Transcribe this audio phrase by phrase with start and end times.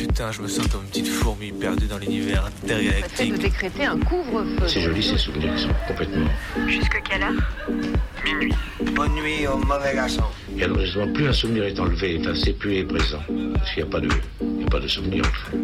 [0.00, 3.32] Putain, je me sens comme une petite fourmi perdue dans l'univers intergalactique.
[3.34, 4.66] de décréter un couvre-feu.
[4.66, 6.30] C'est joli ces souvenirs, ils sont complètement.
[6.66, 7.34] Jusque quelle heure?
[8.24, 8.54] Minuit.
[8.94, 10.24] Bonne nuit au mauvais garçon.
[10.56, 13.20] Et alors justement, plus un souvenir est enlevé, enfin, c'est plus est présent.
[13.52, 14.08] Parce qu'il n'y a pas de,
[14.40, 15.58] il y a pas de souvenir au fond.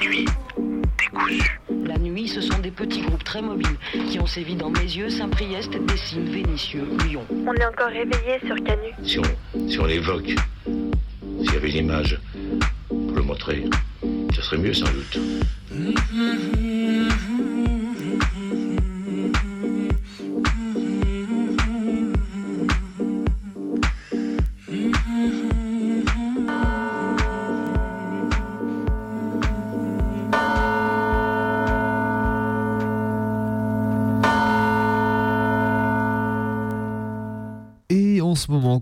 [0.00, 0.24] Minuit.
[0.98, 1.60] Décousu.
[1.84, 3.76] La nuit, ce sont des petits groupes très mobiles
[4.08, 7.26] qui ont sévi dans mes yeux, Saint-Priest, Dessines, Vénitieux, Lyon.
[7.46, 8.88] On est encore réveillé sur Canu.
[9.04, 10.32] Si on, si on l'évoque,
[10.64, 12.18] s'il y avait une image
[13.42, 13.64] montrer,
[14.34, 15.18] ce serait mieux sans doute.
[15.72, 15.94] Et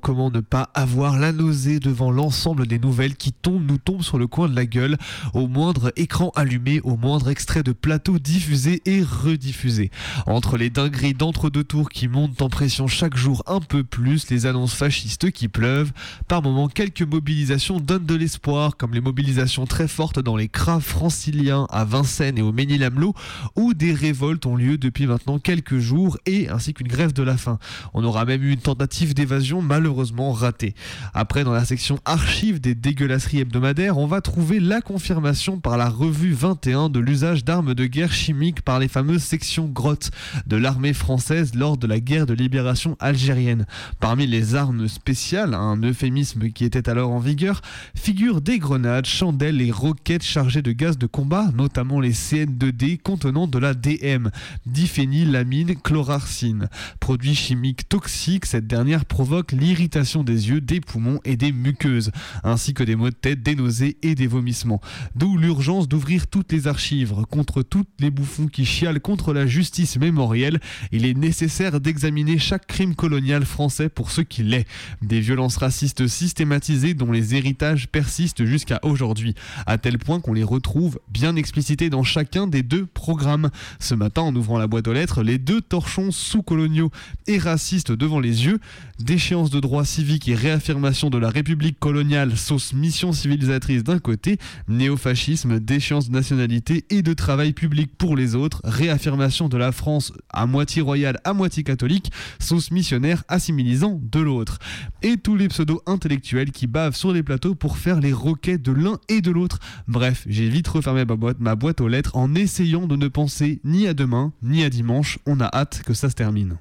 [0.00, 4.18] comment ne pas avoir la nausée devant l'ensemble des nouvelles qui tombent, nous tombent sur
[4.18, 4.96] le coin de la gueule,
[5.34, 9.90] au moindre écran allumé, au moindre extrait de plateau diffusé et rediffusé.
[10.26, 14.46] Entre les dingueries d'entre-deux tours qui montent en pression chaque jour un peu plus, les
[14.46, 15.92] annonces fascistes qui pleuvent,
[16.28, 20.82] par moments quelques mobilisations donnent de l'espoir, comme les mobilisations très fortes dans les craves
[20.82, 23.14] franciliens à Vincennes et au Ménil-Amelot,
[23.56, 27.36] où des révoltes ont lieu depuis maintenant quelques jours et ainsi qu'une grève de la
[27.36, 27.58] faim.
[27.94, 30.74] On aura même eu une tentative d'évasion ratée.
[31.14, 35.88] Après, dans la section archives des dégueulasseries hebdomadaires, on va trouver la confirmation par la
[35.88, 40.10] revue 21 de l'usage d'armes de guerre chimiques par les fameuses sections grottes
[40.46, 43.66] de l'armée française lors de la guerre de libération algérienne.
[43.98, 47.60] Parmi les armes spéciales, un euphémisme qui était alors en vigueur,
[47.94, 53.46] figurent des grenades, chandelles et roquettes chargées de gaz de combat, notamment les CN2D contenant
[53.46, 54.28] de la DM,
[54.66, 56.68] diphénylamine chlorarcine.
[57.00, 62.10] Produit chimique toxique, cette dernière provoque l'irritation des yeux, des poumons et des muqueuses,
[62.44, 64.80] ainsi que des maux de tête, des nausées et des vomissements.
[65.14, 67.14] D'où l'urgence d'ouvrir toutes les archives.
[67.30, 70.60] Contre tous les bouffons qui chialent contre la justice mémorielle,
[70.92, 74.66] il est nécessaire d'examiner chaque crime colonial français pour ce qu'il est.
[75.02, 79.34] Des violences racistes systématisées dont les héritages persistent jusqu'à aujourd'hui,
[79.66, 83.50] à tel point qu'on les retrouve bien explicités dans chacun des deux programmes.
[83.78, 86.90] Ce matin, en ouvrant la boîte aux lettres, les deux torchons sous-coloniaux
[87.26, 88.58] et racistes devant les yeux,
[88.98, 94.36] déchéance de droits civiques et réaffirmation de la République coloniale sauce mission civilisatrice d'un côté,
[94.66, 100.12] néofascisme, déchéance de nationalité et de travail public pour les autres, réaffirmation de la France
[100.28, 102.10] à moitié royale, à moitié catholique,
[102.40, 104.58] sauce missionnaire assimilisant de l'autre.
[105.02, 108.98] Et tous les pseudo-intellectuels qui bavent sur les plateaux pour faire les roquets de l'un
[109.08, 109.60] et de l'autre.
[109.86, 113.60] Bref, j'ai vite refermé ma boîte, ma boîte aux lettres en essayant de ne penser
[113.62, 115.20] ni à demain, ni à dimanche.
[115.26, 116.58] On a hâte que ça se termine.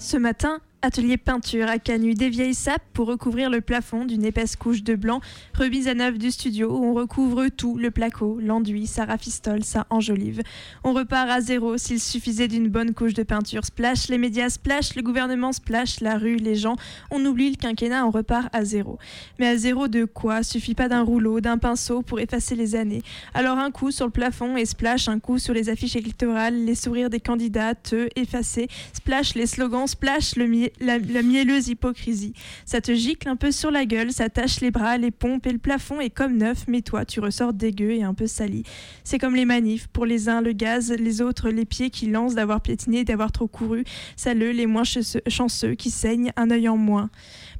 [0.00, 4.56] Ce matin, atelier peinture à Canu, des vieilles sapes pour recouvrir le plafond d'une épaisse
[4.56, 5.20] couche de blanc,
[5.54, 9.86] remise à neuf du studio où on recouvre tout, le placo, l'enduit, ça rafistole, ça
[9.90, 10.42] enjolive.
[10.84, 13.64] On repart à zéro s'il suffisait d'une bonne couche de peinture.
[13.64, 16.76] Splash, les médias splash, le gouvernement splash, la rue, les gens.
[17.10, 18.98] On oublie le quinquennat, on repart à zéro.
[19.38, 20.42] Mais à zéro de quoi?
[20.42, 23.02] Suffit pas d'un rouleau, d'un pinceau pour effacer les années.
[23.34, 26.74] Alors un coup sur le plafond et splash, un coup sur les affiches électorales, les
[26.74, 28.68] sourires des candidats, eux, effacés.
[28.92, 32.34] Splash, les slogans, splash, le la, mielleuse hypocrisie.
[32.64, 35.52] Ça te gicle un peu sur la gueule, ça tâche les bras, les pompes et
[35.52, 38.64] le plafond est comme neuf, mais toi, tu ressors dégueu et un peu sali.
[39.04, 39.88] C'est comme les manifs.
[39.88, 43.48] Pour les uns, le gaz, les autres, les pieds qui lancent d'avoir piétiné, d'avoir trop
[43.48, 43.84] couru.
[44.16, 47.10] Saleux, les moins chanceux qui saignent, un œil en moins.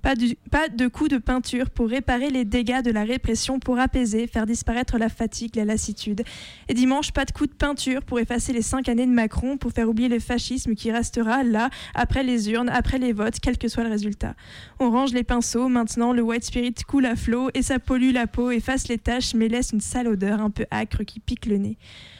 [0.02, 0.14] Pas,
[0.50, 4.46] pas, de coup de peinture pour réparer les dégâts de la répression, pour apaiser, faire
[4.46, 6.22] disparaître la fatigue, la lassitude.
[6.68, 9.72] Et dimanche, pas de coup de peinture pour effacer les cinq années de Macron, pour
[9.72, 13.68] faire oublier le fascisme qui restera là, après les urnes, après les votes, quel que
[13.68, 14.34] soit le résultat.
[14.78, 18.26] On range les pinceaux, maintenant le white spirit coule à flot et ça pollue la
[18.26, 21.58] peau, efface les taches, mais laisse une sale odeur un peu acre qui pique le
[21.58, 21.78] nez.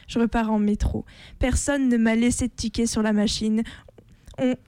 [0.09, 1.05] Je repars en métro.
[1.39, 3.63] Personne ne m'a laissé de ticket sur la machine.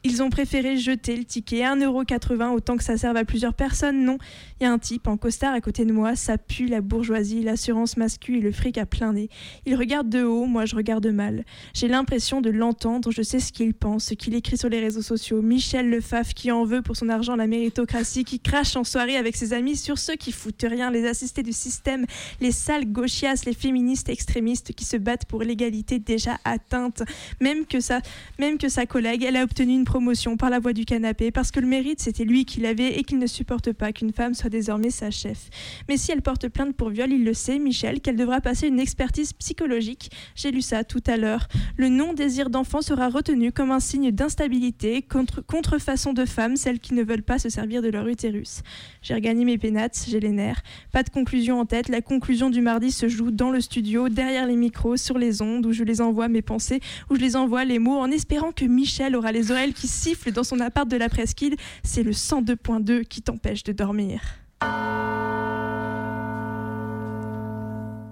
[0.05, 4.04] Ils ont préféré jeter le ticket 1,80€ autant que ça serve à plusieurs personnes.
[4.04, 4.19] Non,
[4.60, 7.42] il y a un type en costard à côté de moi, ça pue la bourgeoisie,
[7.42, 9.30] l'assurance masculine et le fric à plein nez.
[9.65, 11.45] Il regarde de haut, moi je regarde mal.
[11.72, 15.03] J'ai l'impression de l'entendre, je sais ce qu'il pense, ce qu'il écrit sur les réseaux
[15.03, 15.41] sociaux.
[15.41, 19.36] Michel Lefaf qui en veut pour son argent la méritocratie, qui crache en soirée avec
[19.36, 22.04] ses amis sur ceux qui foutent rien, les assistés du système,
[22.41, 27.03] les sales gauchias, les féministes extrémistes qui se battent pour l'égalité déjà atteinte.
[27.41, 28.01] Même que, sa,
[28.39, 31.30] même que sa collègue, elle a obtenu obtenu une promotion par la voie du canapé
[31.30, 34.34] parce que le mérite c'était lui qui l'avait et qu'il ne supporte pas qu'une femme
[34.34, 35.50] soit désormais sa chef.
[35.88, 38.80] Mais si elle porte plainte pour viol, il le sait, Michel, qu'elle devra passer une
[38.80, 40.10] expertise psychologique.
[40.34, 41.47] J'ai lu ça tout à l'heure.
[41.76, 46.94] Le non-désir d'enfant sera retenu comme un signe d'instabilité, contre, contrefaçon de femmes, celles qui
[46.94, 48.62] ne veulent pas se servir de leur utérus.
[49.00, 50.62] J'ai regagné mes pénates, j'ai les nerfs.
[50.91, 54.47] Pas de conclusion en tête, la conclusion du mardi se joue dans le studio, derrière
[54.47, 56.80] les micros, sur les ondes, où je les envoie mes pensées,
[57.10, 60.33] où je les envoie les mots, en espérant que Michel aura les oreilles qui sifflent
[60.33, 61.57] dans son appart de la presqu'île.
[61.84, 64.21] C'est le 102.2 qui t'empêche de dormir.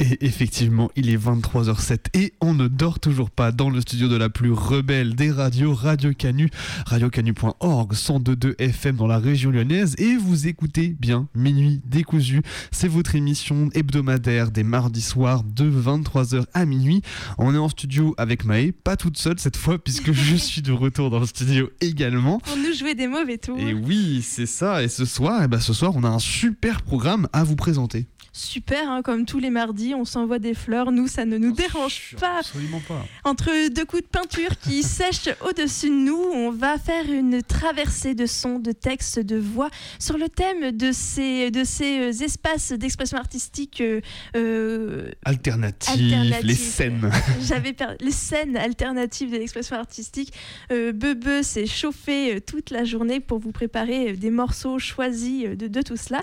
[0.01, 4.17] Et effectivement, il est 23h07 et on ne dort toujours pas dans le studio de
[4.17, 6.49] la plus rebelle des radios, Radio Canu,
[6.87, 9.95] radiocanu.org, 102.2 FM dans la région lyonnaise.
[9.99, 12.41] Et vous écoutez bien Minuit décousu.
[12.71, 17.03] C'est votre émission hebdomadaire des mardis soirs de 23h à minuit.
[17.37, 20.73] On est en studio avec Maë, pas toute seule cette fois puisque je suis de
[20.73, 22.39] retour dans le studio également.
[22.39, 23.59] Pour nous jouer des mauvais tours.
[23.59, 24.83] Et oui, c'est ça.
[24.83, 27.57] Et ce soir, et eh ben ce soir, on a un super programme à vous
[27.57, 30.93] présenter super, hein, comme tous les mardis, on s'envoie des fleurs.
[30.93, 32.39] Nous, ça ne nous dérange pas.
[32.39, 33.05] Absolument pas.
[33.25, 38.15] Entre deux coups de peinture qui sèchent au-dessus de nous, on va faire une traversée
[38.15, 42.73] de sons, de textes, de voix sur le thème de ces, de ces euh, espaces
[42.73, 44.01] d'expression artistique euh,
[44.37, 46.01] euh alternatifs,
[46.43, 47.11] les scènes.
[47.43, 50.33] J'avais les scènes alternatives de l'expression artistique.
[50.73, 55.69] Euh, Bebe s'est chauffé euh, toute la journée pour vous préparer des morceaux choisis de,
[55.69, 56.23] de tout cela.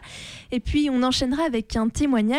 [0.52, 1.90] Et puis, on enchaînera avec un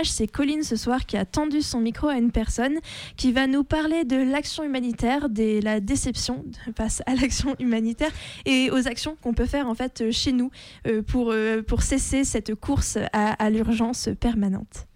[0.05, 2.79] C'est Colline ce soir qui a tendu son micro à une personne
[3.17, 6.45] qui va nous parler de l'action humanitaire, de la déception
[6.77, 8.13] face à l'action humanitaire
[8.47, 10.51] et aux actions qu'on peut faire en fait chez nous
[10.87, 14.88] euh, euh, pour cesser cette course à l'urgence permanente.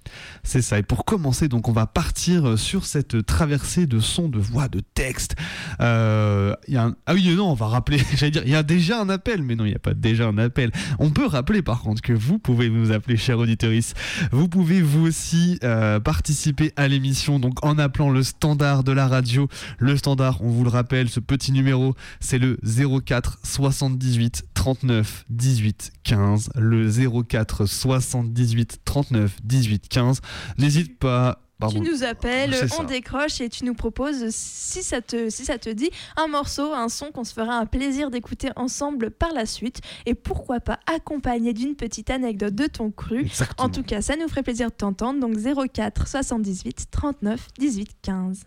[0.42, 0.78] C'est ça.
[0.78, 4.68] Et pour commencer, donc, on va partir euh, sur cette traversée de sons, de voix,
[4.68, 5.36] de textes.
[5.80, 6.54] Euh,
[7.06, 7.98] Ah oui, non, on va rappeler.
[8.14, 10.26] J'allais dire, il y a déjà un appel, mais non, il n'y a pas déjà
[10.26, 10.70] un appel.
[10.98, 13.72] On peut rappeler par contre que vous pouvez nous appeler, chers auditeurs.
[14.32, 19.06] Vous pouvez vous aussi euh, participer à l'émission, donc en appelant le standard de la
[19.06, 19.48] radio.
[19.78, 22.58] Le standard, on vous le rappelle, ce petit numéro, c'est le
[23.04, 26.50] 04 78 39 18 15.
[26.54, 26.88] Le
[27.24, 30.20] 04 78 39 18 15.
[30.56, 31.40] N'hésite pas.
[31.68, 35.70] Tu nous appelles, on décroche et tu nous proposes, si ça, te, si ça te
[35.70, 39.80] dit, un morceau, un son qu'on se fera un plaisir d'écouter ensemble par la suite.
[40.06, 43.28] Et pourquoi pas accompagné d'une petite anecdote de ton cru.
[43.58, 45.18] En tout cas, ça nous ferait plaisir de t'entendre.
[45.18, 45.36] Donc
[45.72, 48.44] 04 78 39 18 15.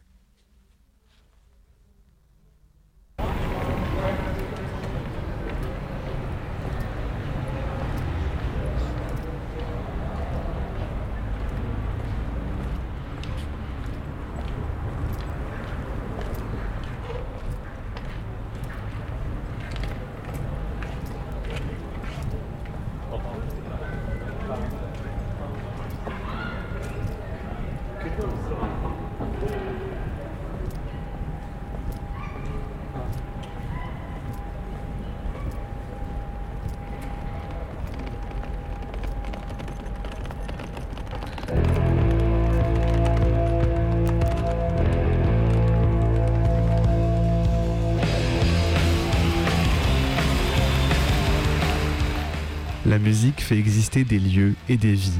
[53.06, 55.20] Musique fait exister des lieux et des vies.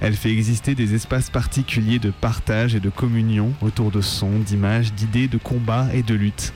[0.00, 4.92] Elle fait exister des espaces particuliers de partage et de communion autour de sons, d'images,
[4.92, 6.52] d'idées, de combats et de luttes.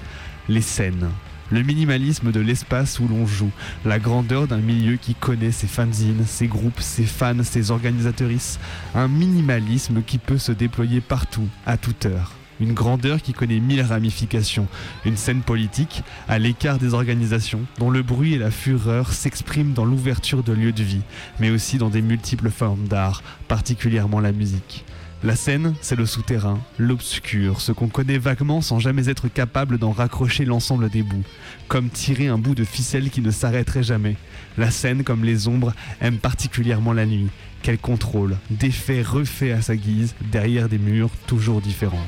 [0.48, 1.08] Les scènes.
[1.50, 3.50] Le minimalisme de l'espace où l'on joue,
[3.84, 8.60] la grandeur d'un milieu qui connaît ses fanzines, ses groupes, ses fans, ses organisatrices,
[8.94, 13.82] un minimalisme qui peut se déployer partout, à toute heure une grandeur qui connaît mille
[13.82, 14.66] ramifications,
[15.04, 19.84] une scène politique à l'écart des organisations, dont le bruit et la fureur s'expriment dans
[19.84, 21.02] l'ouverture de lieux de vie,
[21.40, 24.84] mais aussi dans des multiples formes d'art, particulièrement la musique.
[25.24, 29.90] La scène, c'est le souterrain, l'obscur, ce qu'on connaît vaguement sans jamais être capable d'en
[29.90, 31.24] raccrocher l'ensemble des bouts,
[31.66, 34.14] comme tirer un bout de ficelle qui ne s'arrêterait jamais.
[34.56, 37.30] La scène, comme les ombres, aime particulièrement la nuit,
[37.62, 42.06] qu'elle contrôle, défait, refait à sa guise, derrière des murs toujours différents.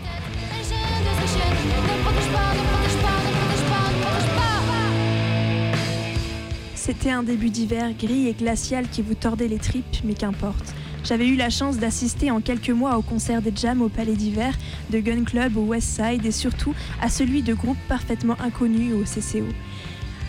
[6.90, 10.74] C'était un début d'hiver gris et glacial qui vous tordait les tripes, mais qu'importe.
[11.04, 14.58] J'avais eu la chance d'assister en quelques mois au concert des Jams au Palais d'hiver,
[14.90, 19.04] de Gun Club au West Side et surtout à celui de groupes parfaitement inconnus au
[19.04, 19.46] CCO.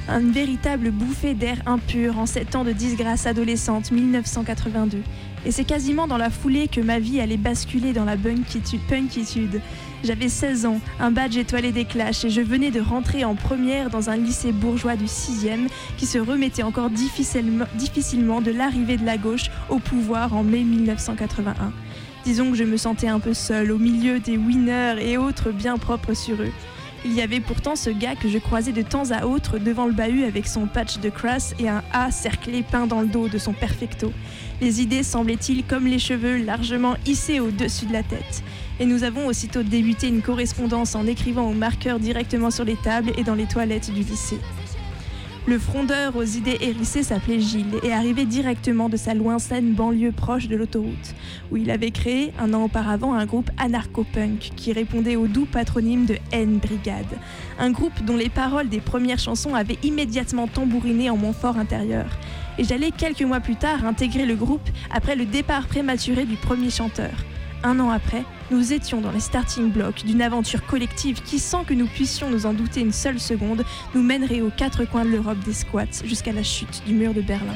[0.08, 5.02] Une véritable bouffée d'air impur en sept ans de disgrâce adolescente 1982.
[5.48, 9.62] Et c'est quasiment dans la foulée que ma vie allait basculer dans la punkitude.
[10.04, 13.92] J'avais 16 ans, un badge étoilé des Clash et je venais de rentrer en première
[13.92, 15.68] dans un lycée bourgeois du 6e
[15.98, 21.72] qui se remettait encore difficilement, de l'arrivée de la gauche au pouvoir en mai 1981.
[22.26, 25.78] Disons que je me sentais un peu seule au milieu des winners et autres bien
[25.78, 26.52] propres sur eux.
[27.06, 29.94] Il y avait pourtant ce gars que je croisais de temps à autre devant le
[29.94, 33.38] bahut avec son patch de crasse et un A cerclé peint dans le dos de
[33.38, 34.12] son perfecto.
[34.62, 38.44] Les idées semblaient-il comme les cheveux largement hissés au-dessus de la tête.
[38.82, 43.12] Et nous avons aussitôt débuté une correspondance en écrivant au marqueur directement sur les tables
[43.16, 44.40] et dans les toilettes du lycée.
[45.46, 50.48] Le frondeur aux idées hérissées s'appelait Gilles et arrivait directement de sa lointaine banlieue proche
[50.48, 51.14] de l'autoroute,
[51.52, 56.08] où il avait créé un an auparavant un groupe anarcho-punk qui répondait au doux patronyme
[56.08, 57.20] de N Brigade,
[57.60, 62.08] un groupe dont les paroles des premières chansons avaient immédiatement tambouriné en mon fort intérieur.
[62.58, 66.72] Et j'allais quelques mois plus tard intégrer le groupe après le départ prématuré du premier
[66.72, 67.12] chanteur.
[67.64, 71.76] Un an après, nous étions dans les starting blocks d'une aventure collective qui, sans que
[71.76, 73.64] nous puissions nous en douter une seule seconde,
[73.94, 77.22] nous mènerait aux quatre coins de l'Europe des squats jusqu'à la chute du mur de
[77.22, 77.54] Berlin.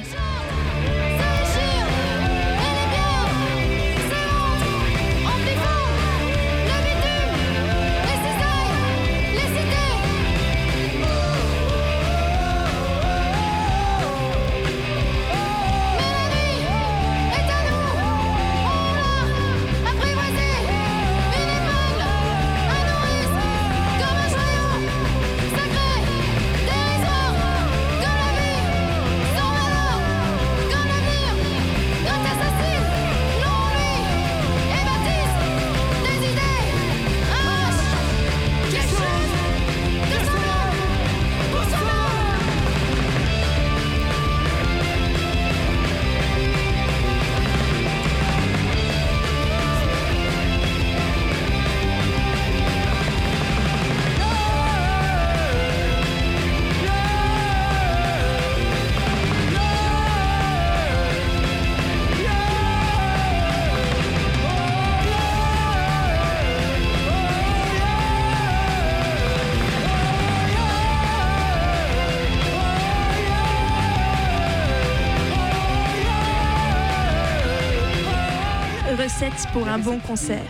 [79.53, 80.43] Pour un bon concert.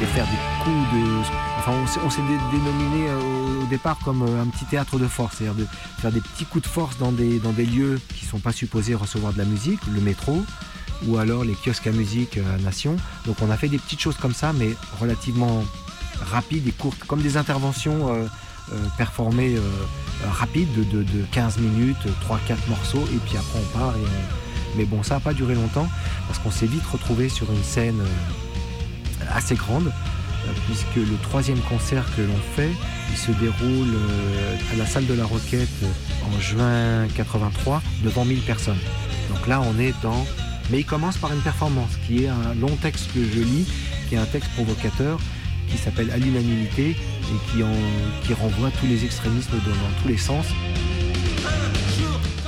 [0.00, 1.20] De, faire des coups de.
[1.58, 1.72] Enfin,
[2.04, 2.20] on s'est
[2.52, 5.66] dénominé euh, au départ comme euh, un petit théâtre de force, c'est-à-dire de
[6.00, 8.52] faire des petits coups de force dans des, dans des lieux qui ne sont pas
[8.52, 10.42] supposés recevoir de la musique, le métro,
[11.06, 12.96] ou alors les kiosques à musique à Nation.
[13.26, 14.70] Donc on a fait des petites choses comme ça, mais
[15.00, 15.62] relativement
[16.20, 18.26] rapides et courtes, comme des interventions euh,
[18.72, 19.60] euh, performées euh,
[20.30, 23.94] rapides de, de, 15 minutes, 3-4 morceaux, et puis après on part.
[24.76, 25.88] Mais bon, ça n'a pas duré longtemps,
[26.30, 28.00] parce qu'on s'est vite retrouvé sur une scène
[29.34, 29.90] assez grande,
[30.66, 32.70] puisque le troisième concert que l'on fait,
[33.10, 33.96] il se déroule
[34.72, 35.68] à la salle de la Roquette
[36.24, 38.78] en juin 83 devant 1000 personnes.
[39.28, 40.24] Donc là, on est dans
[40.70, 43.66] mais il commence par une performance qui est un long texte que je lis,
[44.08, 45.18] qui est un texte provocateur,
[45.68, 47.72] qui s'appelle À l'unanimité et qui, en,
[48.22, 50.46] qui renvoie tous les extrémismes dans tous les sens.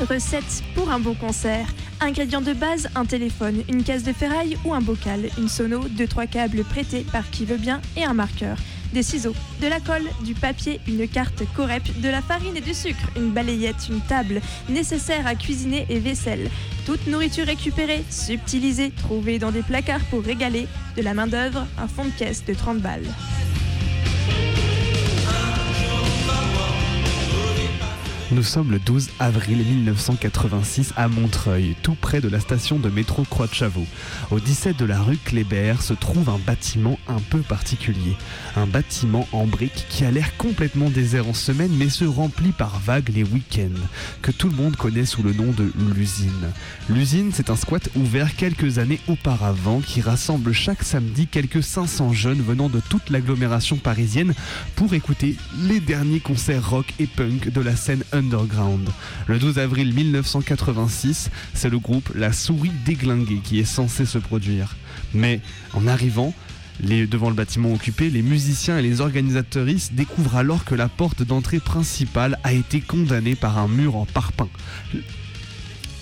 [0.08, 1.66] Recette pour un bon concert.
[2.02, 6.08] Ingrédients de base, un téléphone, une caisse de ferraille ou un bocal, une sono, deux
[6.08, 8.56] trois câbles prêtés par qui veut bien et un marqueur
[8.92, 12.74] des ciseaux, de la colle, du papier, une carte corep, de la farine et du
[12.74, 16.50] sucre, une balayette, une table, nécessaire à cuisiner et vaisselle.
[16.84, 20.66] Toute nourriture récupérée, subtilisée, trouvée dans des placards pour régaler,
[20.96, 23.06] de la main-d'œuvre, un fond de caisse de 30 balles.
[28.32, 33.24] Nous sommes le 12 avril 1986 à Montreuil, tout près de la station de métro
[33.28, 33.86] Croix de Chavaux.
[34.30, 38.16] Au 17 de la rue Kléber se trouve un bâtiment un peu particulier.
[38.56, 42.80] Un bâtiment en briques qui a l'air complètement désert en semaine mais se remplit par
[42.80, 43.86] vagues les week-ends,
[44.22, 46.52] que tout le monde connaît sous le nom de l'usine.
[46.88, 52.40] L'usine, c'est un squat ouvert quelques années auparavant qui rassemble chaque samedi quelques 500 jeunes
[52.40, 54.32] venant de toute l'agglomération parisienne
[54.74, 55.36] pour écouter
[55.68, 58.02] les derniers concerts rock et punk de la scène.
[59.26, 64.76] Le 12 avril 1986, c'est le groupe La Souris Déglinguée qui est censé se produire.
[65.14, 65.40] Mais
[65.74, 66.34] en arrivant,
[66.80, 71.60] devant le bâtiment occupé, les musiciens et les organisateuristes découvrent alors que la porte d'entrée
[71.60, 74.48] principale a été condamnée par un mur en parpaing.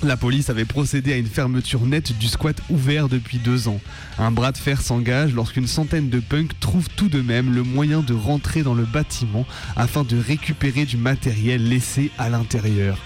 [0.02, 3.80] La police avait procédé à une fermeture nette du squat ouvert depuis deux ans.
[4.18, 8.00] Un bras de fer s'engage lorsqu'une centaine de punks trouvent tout de même le moyen
[8.00, 12.96] de rentrer dans le bâtiment afin de récupérer du matériel laissé à l'intérieur.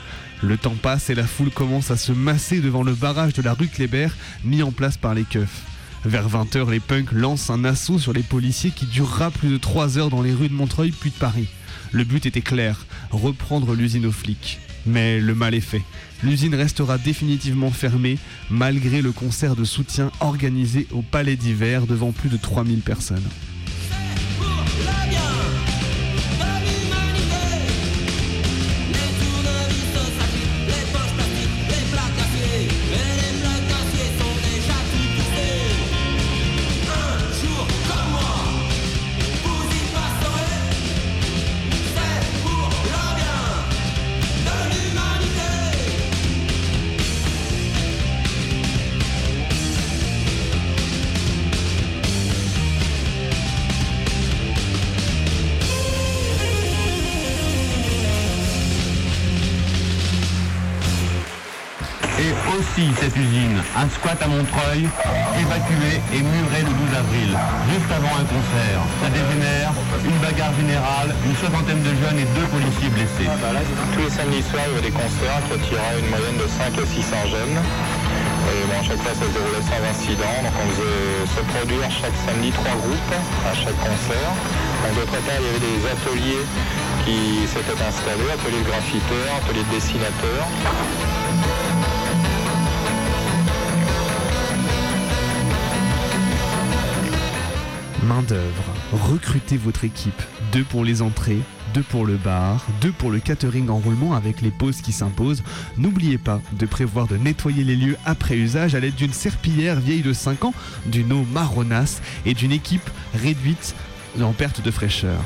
[0.40, 3.54] Le temps passe et la foule commence à se masser devant le barrage de la
[3.54, 4.08] rue Kléber
[4.44, 5.62] mis en place par les keufs.
[6.04, 9.98] Vers 20h, les punks lancent un assaut sur les policiers qui durera plus de 3
[9.98, 11.48] heures dans les rues de Montreuil puis de Paris.
[11.90, 14.60] Le but était clair, reprendre l'usine aux flics.
[14.86, 15.82] Mais le mal est fait.
[16.22, 18.18] L'usine restera définitivement fermée
[18.50, 23.28] malgré le concert de soutien organisé au Palais d'hiver devant plus de 3000 personnes.
[63.84, 64.88] Un squat à Montreuil,
[65.36, 67.30] évacué et muré le 12 avril,
[67.68, 68.80] juste avant un concert.
[69.04, 73.28] Ça dégénère, une bagarre générale, une soixantaine de jeunes et deux policiers blessés.
[73.28, 76.72] Tous les samedis soirs, il y avait des concerts qui attiraient une moyenne de 5
[76.80, 77.56] à 600 jeunes.
[77.60, 80.36] Et bon, à chaque fois, ça se déroulait sans incident.
[80.40, 84.32] Donc on faisait se produire chaque samedi trois groupes à chaque concert.
[84.80, 86.44] Donc d'autre part, il y avait des ateliers
[87.04, 90.48] qui s'étaient installés, ateliers de graffiteurs, ateliers de dessinateurs.
[98.08, 100.20] Main d'œuvre, recrutez votre équipe.
[100.52, 101.38] Deux pour les entrées,
[101.72, 105.42] deux pour le bar, deux pour le catering en roulement avec les pauses qui s'imposent.
[105.78, 110.02] N'oubliez pas de prévoir de nettoyer les lieux après usage à l'aide d'une serpillière vieille
[110.02, 113.74] de 5 ans, d'une eau marronasse et d'une équipe réduite
[114.20, 115.24] en perte de fraîcheur.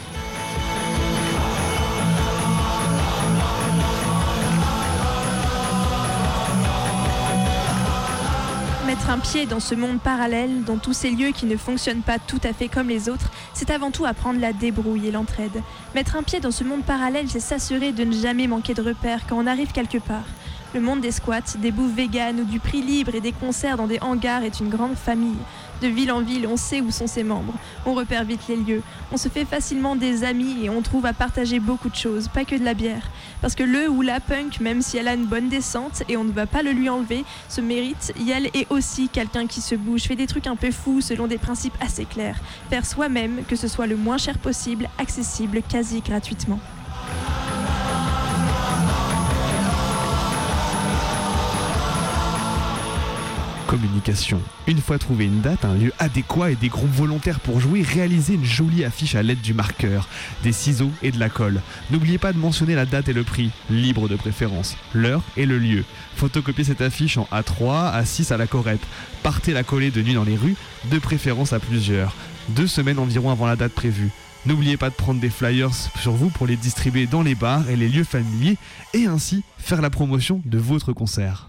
[9.09, 12.19] Mettre un pied dans ce monde parallèle, dans tous ces lieux qui ne fonctionnent pas
[12.19, 15.63] tout à fait comme les autres, c'est avant tout apprendre la débrouille et l'entraide.
[15.95, 19.23] Mettre un pied dans ce monde parallèle, c'est s'assurer de ne jamais manquer de repères
[19.27, 20.27] quand on arrive quelque part.
[20.75, 23.87] Le monde des squats, des bouffes véganes ou du prix libre et des concerts dans
[23.87, 25.39] des hangars est une grande famille.
[25.81, 27.55] De ville en ville, on sait où sont ses membres.
[27.87, 28.83] On repère vite les lieux.
[29.11, 32.45] On se fait facilement des amis et on trouve à partager beaucoup de choses, pas
[32.45, 33.09] que de la bière.
[33.41, 36.25] Parce que le ou la punk, même si elle a une bonne descente et on
[36.25, 38.13] ne va pas le lui enlever, se mérite.
[38.19, 41.39] Elle est aussi quelqu'un qui se bouge, fait des trucs un peu fous selon des
[41.39, 42.41] principes assez clairs.
[42.69, 46.61] Faire soi-même, que ce soit le moins cher possible, accessible quasi gratuitement.
[53.69, 54.41] Communication.
[54.67, 58.33] Une fois trouvé une date, un lieu adéquat et des groupes volontaires pour jouer, réalisez
[58.33, 60.09] une jolie affiche à l'aide du marqueur,
[60.43, 61.61] des ciseaux et de la colle.
[61.91, 65.59] N'oubliez pas de mentionner la date et le prix, libre de préférence, l'heure et le
[65.59, 65.85] lieu.
[66.17, 68.81] Photocopiez cette affiche en A3, A6 à la corette.
[69.23, 70.57] Partez la coller de nuit dans les rues,
[70.91, 72.15] de préférence à plusieurs.
[72.49, 74.09] Deux semaines environ avant la date prévue.
[74.47, 77.77] N'oubliez pas de prendre des flyers sur vous pour les distribuer dans les bars et
[77.77, 78.57] les lieux familiers
[78.95, 81.48] et ainsi faire la promotion de votre concert.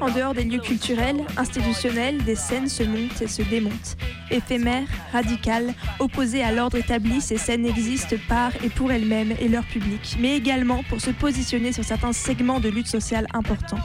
[0.00, 3.96] En dehors des lieux culturels, institutionnels, des scènes se montent et se démontent.
[4.30, 9.64] Éphémères, radicales, opposées à l'ordre établi, ces scènes existent par et pour elles-mêmes et leur
[9.64, 13.80] public, mais également pour se positionner sur certains segments de lutte sociale importants.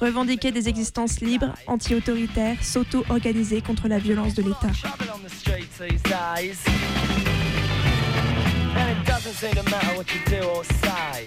[0.00, 4.68] Revendiquer des existences libres, anti-autoritaires, s'auto-organiser contre la violence de l'État.
[8.78, 11.26] And it doesn't seem to matter what you do or say.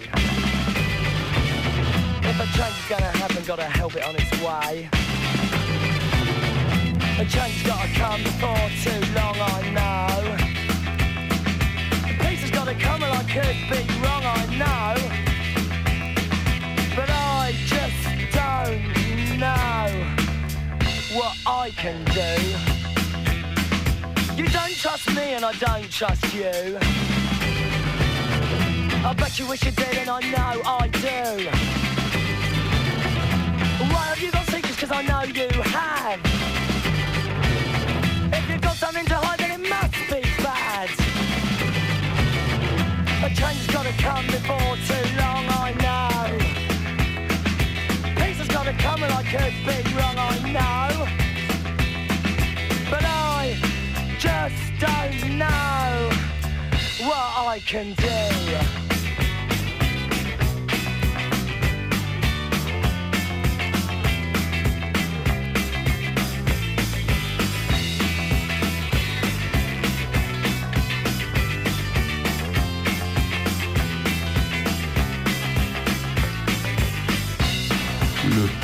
[2.24, 4.90] If a change is gonna happen, gotta help it on its way.
[7.20, 10.38] A change's gotta come before too long, I know.
[12.08, 14.96] The peace has gotta come, and I could be wrong, I know.
[16.96, 18.82] But I just don't
[19.38, 19.86] know
[21.18, 22.32] what I can do.
[24.42, 26.80] You don't trust me, and I don't trust you.
[29.04, 31.50] I bet you wish you did, and I know I do.
[33.92, 34.80] Why have you got secrets?
[34.80, 36.20] Cause I know you have.
[38.32, 40.90] If you've got something to hide, then it must be bad.
[43.26, 46.38] A change's gotta come before too long, I know.
[48.24, 51.08] Peace has gotta come, and I could be wrong, I know.
[52.92, 53.58] But I
[54.20, 56.12] just don't know.
[57.04, 58.91] What I can do.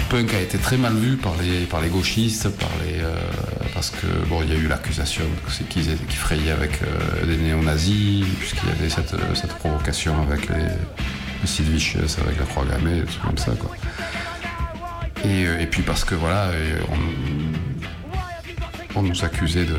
[0.09, 3.15] Punk a été très mal vu par les, par les gauchistes, par les, euh,
[3.73, 5.23] parce que bon, il y a eu l'accusation
[5.69, 10.47] qu'ils qu'ils frayaient avec euh, des néo-nazis, puisqu'il y avait cette, euh, cette provocation avec
[10.49, 10.63] les,
[11.41, 11.67] le Sid
[12.21, 13.71] avec la croix gammée, trucs comme ça, quoi.
[15.25, 16.51] Et, euh, et puis parce que voilà,
[18.95, 19.77] on, on nous accusait de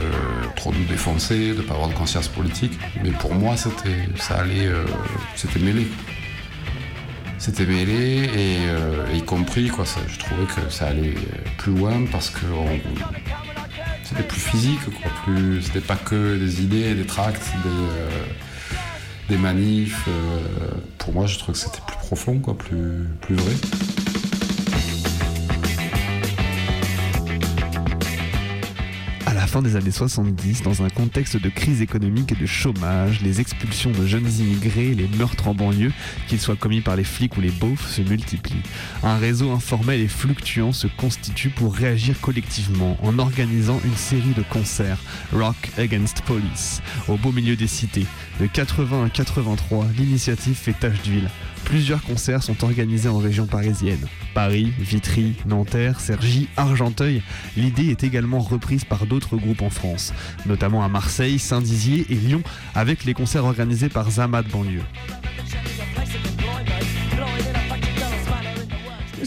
[0.57, 2.79] trop nous défoncer, de pas avoir de conscience politique.
[3.03, 3.71] Mais pour moi, ça
[4.37, 4.69] allait,
[5.35, 5.87] c'était mêlé.
[7.39, 9.87] C'était mêlé et euh, y compris quoi.
[9.87, 11.15] ça- je trouvais que ça allait
[11.57, 12.41] plus loin parce que
[14.03, 15.11] c'était plus physique, quoi.
[15.25, 18.09] Plus, c'était pas que des idées, des tracts, des, euh,
[19.29, 20.05] des manifs.
[20.09, 23.53] euh, pour moi, je trouve que c'était plus profond, quoi, plus, plus vrai.
[29.49, 33.91] Fin des années 70, dans un contexte de crise économique et de chômage, les expulsions
[33.91, 35.91] de jeunes immigrés, les meurtres en banlieue,
[36.29, 38.63] qu'ils soient commis par les flics ou les beaufs, se multiplient.
[39.03, 44.43] Un réseau informel et fluctuant se constitue pour réagir collectivement en organisant une série de
[44.43, 44.99] concerts
[45.33, 48.07] Rock Against Police au beau milieu des cités.
[48.41, 51.31] De 80 à 83, l'initiative fait tache d'huile.
[51.69, 54.07] Plusieurs concerts sont organisés en région parisienne.
[54.33, 57.21] Paris, Vitry, Nanterre, Cergy, Argenteuil.
[57.59, 60.15] L'idée est également reprise par d'autres groupes en France,
[60.47, 62.43] notamment à Marseille, Saint-Dizier et Lyon,
[62.75, 64.81] avec les concerts organisés par Zama de banlieue.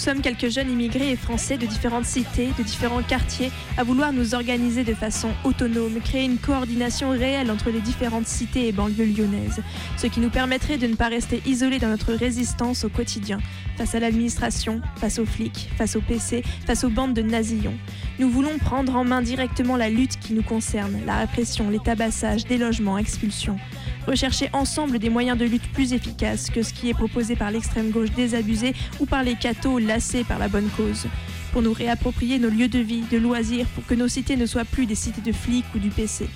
[0.01, 4.33] Sommes quelques jeunes immigrés et français de différentes cités, de différents quartiers, à vouloir nous
[4.33, 9.61] organiser de façon autonome, créer une coordination réelle entre les différentes cités et banlieues lyonnaises,
[9.97, 13.37] ce qui nous permettrait de ne pas rester isolés dans notre résistance au quotidien,
[13.77, 17.77] face à l'administration, face aux flics, face aux PC, face aux bandes de nazillons.
[18.17, 22.45] Nous voulons prendre en main directement la lutte qui nous concerne, la répression, les tabassages,
[22.45, 23.59] délogements, expulsions
[24.07, 27.91] rechercher ensemble des moyens de lutte plus efficaces que ce qui est proposé par l'extrême
[27.91, 31.07] gauche désabusée ou par les cathos lassés par la bonne cause.
[31.51, 34.65] Pour nous réapproprier nos lieux de vie, de loisirs, pour que nos cités ne soient
[34.65, 36.27] plus des cités de flics ou du PC.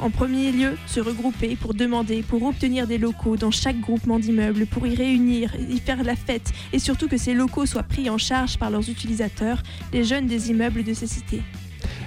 [0.00, 4.66] En premier lieu, se regrouper pour demander, pour obtenir des locaux dans chaque groupement d'immeubles,
[4.66, 8.18] pour y réunir, y faire la fête, et surtout que ces locaux soient pris en
[8.18, 11.42] charge par leurs utilisateurs, les jeunes des immeubles de ces cités.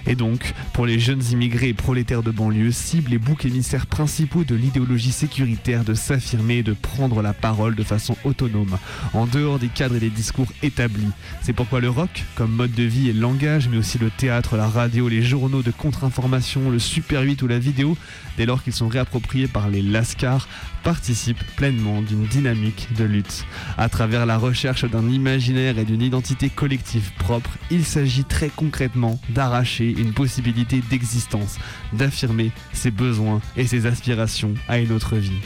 [0.07, 4.43] Et donc, pour les jeunes immigrés et prolétaires de banlieue, cibles et boucs émissaires principaux
[4.43, 8.77] de l'idéologie sécuritaire de s'affirmer et de prendre la parole de façon autonome,
[9.13, 11.09] en dehors des cadres et des discours établis.
[11.41, 14.67] C'est pourquoi le rock, comme mode de vie et langage, mais aussi le théâtre, la
[14.67, 17.97] radio, les journaux de contre-information, le Super 8 ou la vidéo,
[18.37, 20.47] dès lors qu'ils sont réappropriés par les lascars,
[20.83, 23.45] participent pleinement d'une dynamique de lutte.
[23.77, 29.19] À travers la recherche d'un imaginaire et d'une identité collective propre, il s'agit très concrètement
[29.29, 31.57] d'arracher une possibilité d'existence,
[31.93, 35.41] d'affirmer ses besoins et ses aspirations à une autre vie.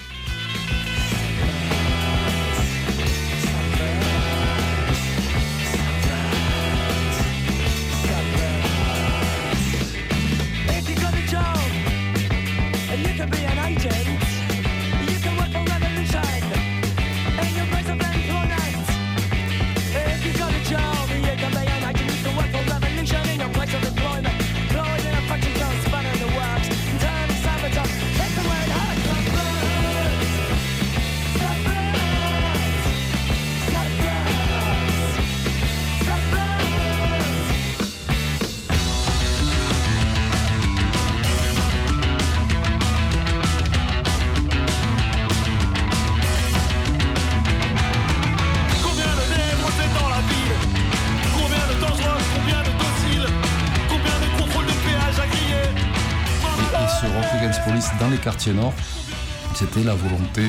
[59.89, 60.43] La volonté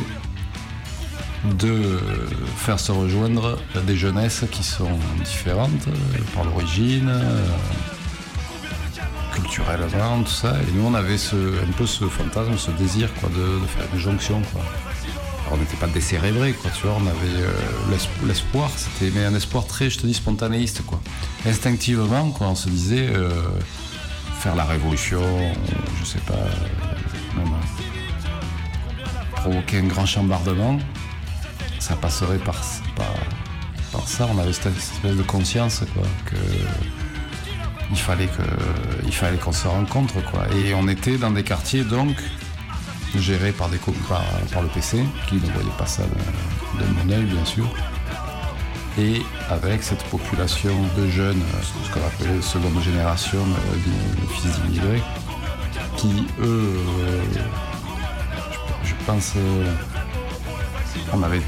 [1.58, 1.98] de
[2.58, 7.46] faire se rejoindre des jeunesses qui sont différentes euh, par l'origine, euh,
[9.32, 10.52] culturellement, tout ça.
[10.68, 13.98] Et nous, on avait ce, un peu ce fantasme, ce désir quoi, de, faire une
[13.98, 14.42] jonction.
[14.52, 14.60] Quoi.
[15.52, 17.50] On n'était pas décérébrés, quoi, tu vois, on avait euh,
[17.90, 20.82] l'esp- l'espoir, c'était mais un espoir très, je te dis, spontanéiste.
[20.86, 21.00] Quoi.
[21.46, 23.08] Instinctivement, quoi, on se disait
[24.40, 25.22] faire la révolution,
[25.98, 26.34] je sais pas,
[29.50, 30.78] provoquer un grand chambardement,
[31.80, 32.60] ça passerait par,
[32.94, 34.28] par, ça.
[34.32, 36.36] On avait cette espèce de conscience quoi, que
[37.90, 38.28] il fallait
[39.10, 40.42] fallait qu'on se rencontre quoi.
[40.54, 42.16] Et on était dans des quartiers donc
[43.16, 47.44] géré par, des, par, le PC, qui ne voyait pas ça de, mon œil, bien
[47.44, 47.66] sûr.
[49.00, 51.42] Et avec cette population de jeunes,
[51.84, 55.02] ce qu'on appelait seconde génération, euh, fils d'immigrés,
[55.96, 57.22] qui, eux, euh,
[59.10, 59.64] euh,
[61.12, 61.42] on avait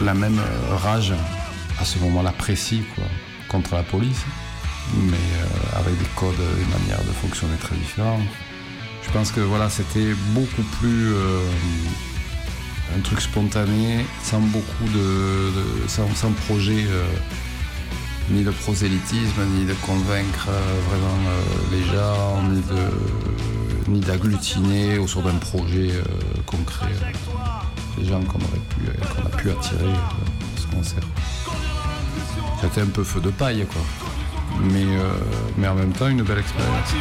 [0.00, 1.12] la même euh, rage
[1.80, 3.04] à ce moment-là précis quoi,
[3.48, 4.24] contre la police,
[4.94, 8.20] mais euh, avec des codes et manières de fonctionner très différents.
[9.02, 11.14] Je pense que voilà, c'était beaucoup plus
[12.94, 16.86] un truc spontané, sans beaucoup de, sans, sans projet,
[18.30, 20.50] ni de prosélytisme, ni de convaincre
[20.90, 21.18] vraiment
[21.72, 23.57] les gens, ni de
[23.88, 26.02] ni d'agglutiner autour d'un projet euh,
[26.46, 26.86] concret
[27.98, 31.02] les gens qu'on euh, qu'on a pu attirer à ce concert.
[32.60, 33.82] C'était un peu feu de paille quoi.
[34.60, 35.12] Mais, euh,
[35.56, 36.94] mais en même temps une belle expérience.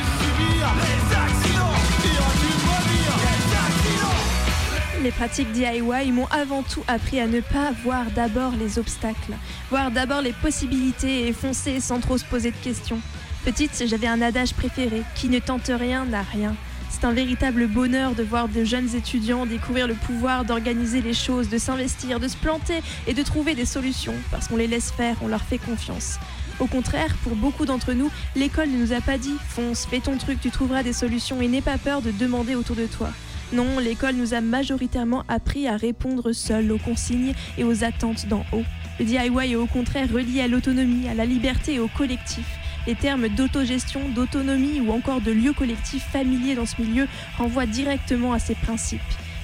[5.04, 9.34] Les pratiques DIY m'ont avant tout appris à ne pas voir d'abord les obstacles,
[9.70, 13.00] voir d'abord les possibilités et foncer sans trop se poser de questions.
[13.46, 16.56] Petite, j'avais un adage préféré qui ne tente rien n'a rien.
[16.90, 21.50] C'est un véritable bonheur de voir de jeunes étudiants découvrir le pouvoir d'organiser les choses,
[21.50, 25.16] de s'investir, de se planter et de trouver des solutions parce qu'on les laisse faire,
[25.22, 26.18] on leur fait confiance.
[26.60, 30.18] Au contraire, pour beaucoup d'entre nous, l'école ne nous a pas dit fonce, fais ton
[30.18, 33.10] truc, tu trouveras des solutions et n'aie pas peur de demander autour de toi.
[33.54, 38.44] Non, l'école nous a majoritairement appris à répondre seul aux consignes et aux attentes d'en
[38.52, 38.66] haut.
[39.00, 42.46] Le DIY est au contraire relié à l'autonomie, à la liberté et au collectif.
[42.88, 48.32] Les termes d'autogestion, d'autonomie ou encore de lieu collectif familier dans ce milieu renvoient directement
[48.32, 49.02] à ces principes.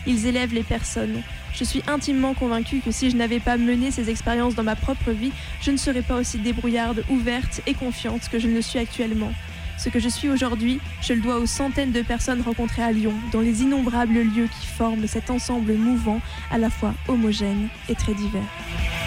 [0.07, 1.21] Ils élèvent les personnes.
[1.53, 5.11] Je suis intimement convaincue que si je n'avais pas mené ces expériences dans ma propre
[5.11, 8.79] vie, je ne serais pas aussi débrouillarde, ouverte et confiante que je ne le suis
[8.79, 9.33] actuellement.
[9.77, 13.13] Ce que je suis aujourd'hui, je le dois aux centaines de personnes rencontrées à Lyon,
[13.33, 18.13] dans les innombrables lieux qui forment cet ensemble mouvant, à la fois homogène et très
[18.13, 19.02] divers.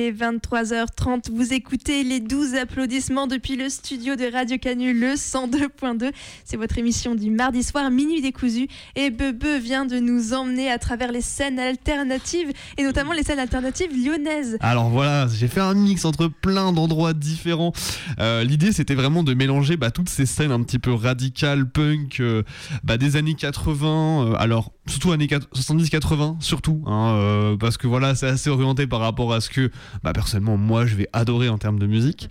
[0.00, 1.30] Il est 23h30.
[1.30, 6.10] Vous écoutez les 12 applaudissements depuis le studio de Radio Canu, le 102.2.
[6.44, 8.68] C'est votre émission du mardi soir, minuit décousu.
[8.96, 13.38] Et Bebe vient de nous emmener à travers les scènes alternatives, et notamment les scènes
[13.38, 14.56] alternatives lyonnaises.
[14.60, 17.72] Alors voilà, j'ai fait un mix entre plein d'endroits différents.
[18.20, 22.20] Euh, L'idée c'était vraiment de mélanger bah, toutes ces scènes un petit peu radicales, punk,
[22.20, 22.42] euh,
[22.84, 28.14] bah, des années 80, euh, alors surtout années 70-80 surtout, hein, euh, parce que voilà
[28.14, 29.70] c'est assez orienté par rapport à ce que
[30.02, 32.28] bah, personnellement moi je vais adorer en termes de musique.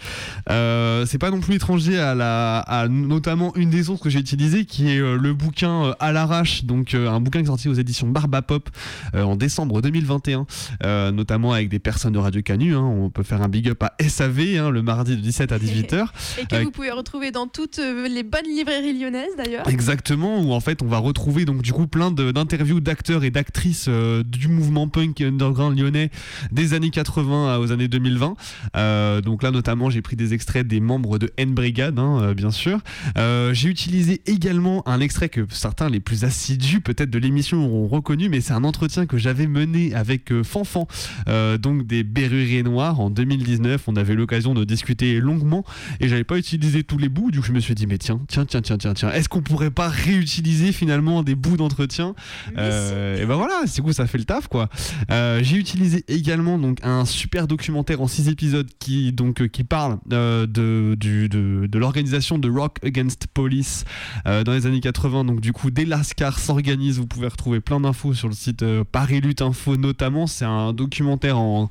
[0.50, 4.20] Euh, c'est pas non plus étranger à, la, à notamment une des sources que j'ai
[4.20, 7.70] utilisées qui est euh, le bouquin euh, à l'arrache, donc un bouquin qui est sorti
[7.70, 8.70] aux éditions Barbapop
[9.16, 10.46] euh, en décembre 2021,
[10.84, 12.76] euh, notamment avec des personnes de Radio Canu.
[12.76, 12.82] hein.
[12.82, 16.08] on peut faire un big up à SAV hein, le mardi de 17 à 18h.
[16.40, 19.68] Et que vous pouvez retrouver dans toutes les bonnes librairies lyonnaises d'ailleurs.
[19.70, 23.32] Exactement, où en fait on va retrouver donc du coup plein de- interviews d'acteurs et
[23.32, 26.10] d'actrices euh, du mouvement punk underground lyonnais
[26.52, 28.36] des années 80 aux années 2020.
[28.76, 32.34] Euh, donc là, notamment, j'ai pris des extraits des membres de N Brigade, hein, euh,
[32.34, 32.80] bien sûr.
[33.18, 37.88] Euh, j'ai utilisé également un extrait que certains les plus assidus peut-être de l'émission auront
[37.88, 40.88] reconnu, mais c'est un entretien que j'avais mené avec euh, Fanfan,
[41.28, 43.84] euh, donc des Berruriers Noirs en 2019.
[43.88, 45.64] On avait l'occasion de discuter longuement
[46.00, 48.20] et j'avais pas utilisé tous les bouts, du coup je me suis dit mais tiens,
[48.28, 52.16] tiens, tiens, tiens, tiens, tiens, est-ce qu'on pourrait pas réutiliser finalement des bouts d'entretien?
[52.58, 54.70] Euh, Et ben voilà, c'est coup ça fait le taf quoi.
[55.12, 59.64] Euh, j'ai utilisé également donc un super documentaire en 6 épisodes qui donc euh, qui
[59.64, 63.86] parle de, du- de, de l'organisation de Rock Against Police
[64.26, 65.26] dans les années 80.
[65.26, 69.22] Donc du coup, dès Lascar s'organise, vous pouvez retrouver plein d'infos sur le site Paris
[69.22, 70.28] Lutte Info notamment.
[70.28, 71.70] C'est un documentaire en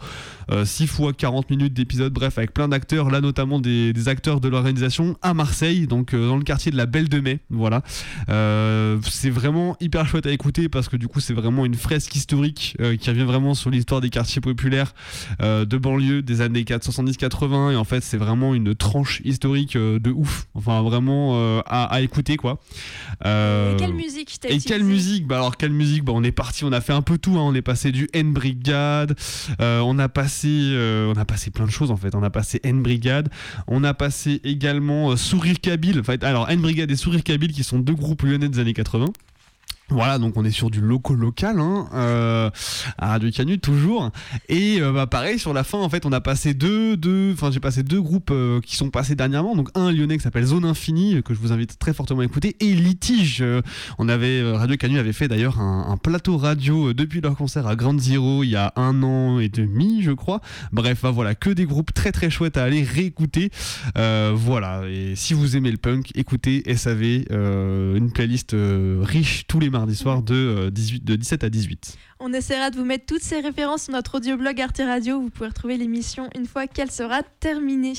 [0.65, 4.49] 6 fois 40 minutes d'épisode, bref, avec plein d'acteurs, là notamment des, des acteurs de
[4.49, 7.41] l'organisation à Marseille, donc dans le quartier de la Belle de Mai.
[7.51, 7.83] Voilà.
[8.29, 12.77] C'est vraiment hyper chouette à écouter parce que du coup, c'est vraiment une fresque historique
[12.81, 14.95] euh, qui revient vraiment sur l'histoire des quartiers populaires
[15.43, 19.99] euh, de banlieue des années 70-80 et en fait, c'est vraiment une tranche historique euh,
[19.99, 20.47] de ouf.
[20.55, 22.61] Enfin, vraiment à, à écouter quoi.
[23.25, 25.27] Et quelle musique t'as et quelle musique?
[25.27, 26.05] Bah alors quelle musique?
[26.05, 27.33] Bah on est parti, on a fait un peu tout.
[27.39, 27.43] hein.
[27.43, 29.17] On est passé du N Brigade,
[29.61, 30.49] on a passé,
[31.09, 32.15] on a passé plein de choses en fait.
[32.15, 33.29] On a passé N Brigade,
[33.67, 36.01] on a passé également Sourire Kabyle.
[36.01, 39.07] Enfin, alors N Brigade et Sourire Kabyle qui sont deux groupes lyonnais des années 80.
[39.91, 42.51] Voilà, donc on est sur du loco local, hein, euh,
[42.99, 44.11] à Radio Canu toujours.
[44.51, 47.51] Et euh, bah, pareil sur la fin, en fait, on a passé deux, deux, enfin
[47.51, 49.57] j'ai passé deux groupes euh, qui sont passés dernièrement.
[49.57, 52.27] Donc un lyonnais qui s'appelle Zone Infinie euh, que je vous invite très fortement à
[52.27, 53.43] écouter, et Litige.
[53.99, 57.99] on avait Radio Canu avait fait d'ailleurs un, plateau radio depuis leur concert à Grand
[57.99, 60.43] Zero il y a un an et demi, je crois.
[60.71, 63.51] Bref, bah, voilà, que des groupes très très chouettes à aller réécouter.
[63.95, 69.97] Voilà, et si vous aimez le punk, écoutez SAV, une playlist riche tous les mardis
[69.97, 71.97] soirs de, euh, 18, de 17 à 18.
[72.21, 75.21] On essaiera de vous mettre toutes ces références sur notre audioblog Arte Radio.
[75.21, 77.93] Vous pouvez retrouver l'émission une fois qu'elle sera terminée.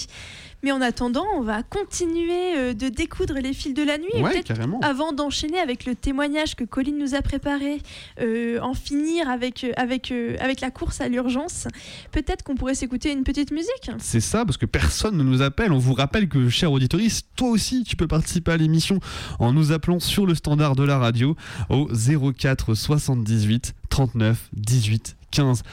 [0.61, 4.21] Mais en attendant, on va continuer euh, de découdre les fils de la nuit.
[4.21, 4.81] Ouais, carrément.
[4.81, 7.81] Avant d'enchaîner avec le témoignage que Colline nous a préparé,
[8.19, 11.67] euh, en finir avec, euh, avec, euh, avec la course à l'urgence,
[12.11, 13.91] peut-être qu'on pourrait s'écouter une petite musique.
[13.99, 15.71] C'est ça, parce que personne ne nous appelle.
[15.71, 18.99] On vous rappelle que, cher auditoriste, toi aussi, tu peux participer à l'émission
[19.39, 21.37] en nous appelant sur le standard de la radio
[21.69, 25.63] au 04 78 39 18 15.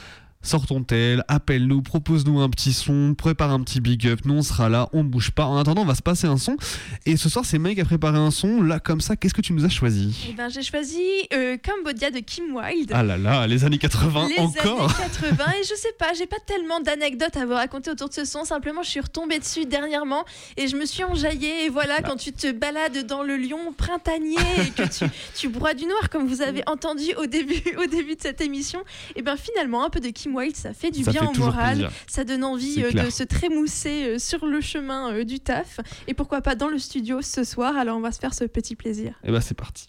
[0.47, 4.41] Sors ton tel, appelle-nous, propose-nous un petit son, prépare un petit big up, nous on
[4.41, 5.43] sera là, on bouge pas.
[5.43, 6.55] En attendant, on va se passer un son.
[7.05, 8.61] Et ce soir, c'est Mike qui a préparé un son.
[8.61, 10.27] Là, comme ça, qu'est-ce que tu nous as choisi?
[10.29, 11.01] Eh ben, J'ai choisi
[11.33, 12.91] euh, Cambodia de Kim Wilde.
[12.93, 16.27] Ah là là, les années 80 les encore années 80 et je sais pas, j'ai
[16.27, 19.65] pas tellement d'anecdotes à vous raconter autour de ce son, simplement je suis retombée dessus
[19.65, 20.23] dernièrement
[20.55, 22.07] et je me suis enjaillée et voilà Bah.
[22.07, 25.05] quand tu te balades dans le Lyon printanier et que tu,
[25.35, 28.79] tu broies du noir comme vous avez entendu au début, au début de cette émission,
[29.17, 31.77] et ben finalement un peu de Kim Ça fait du Ça bien fait au moral,
[31.77, 31.91] plaisir.
[32.07, 36.13] ça donne envie euh, de se trémousser euh, sur le chemin euh, du taf et
[36.13, 39.19] pourquoi pas dans le studio ce soir, alors on va se faire ce petit plaisir.
[39.23, 39.87] Et bah, c'est parti.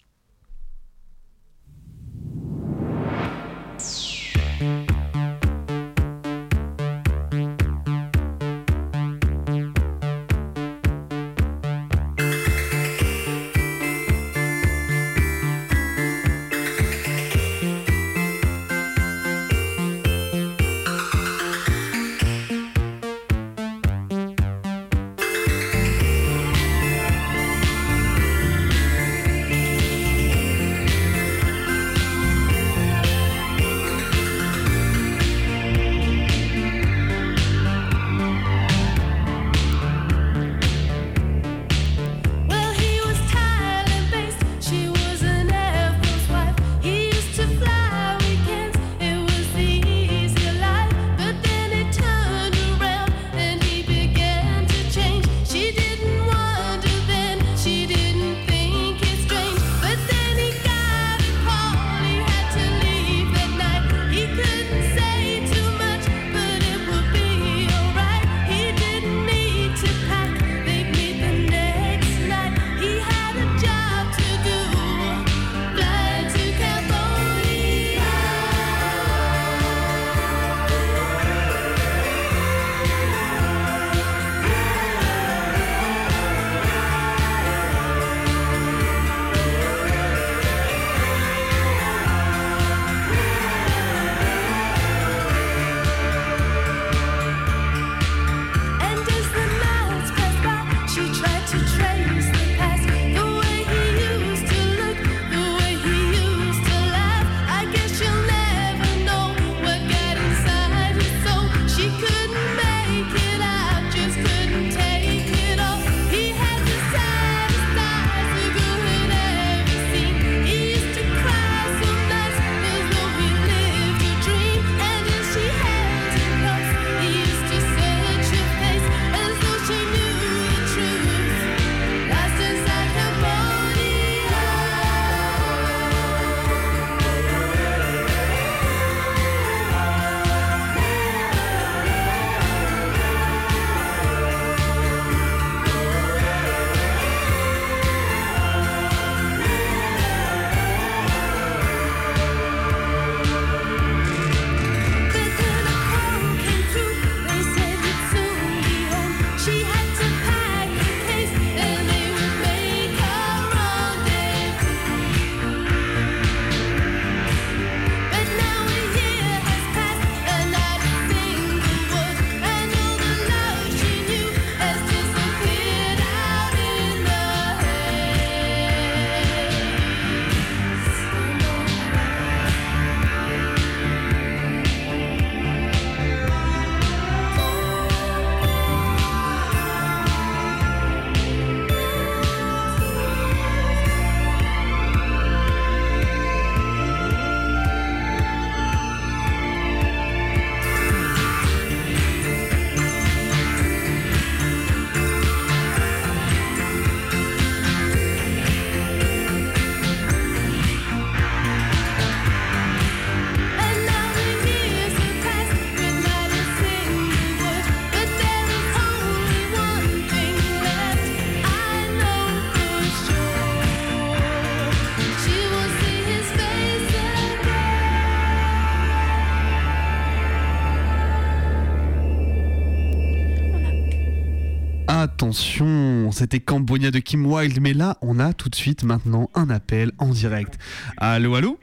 [236.19, 239.93] C'était Cambodia de Kim Wilde, mais là, on a tout de suite maintenant un appel
[239.99, 240.55] en direct.
[240.97, 241.57] Allô, allô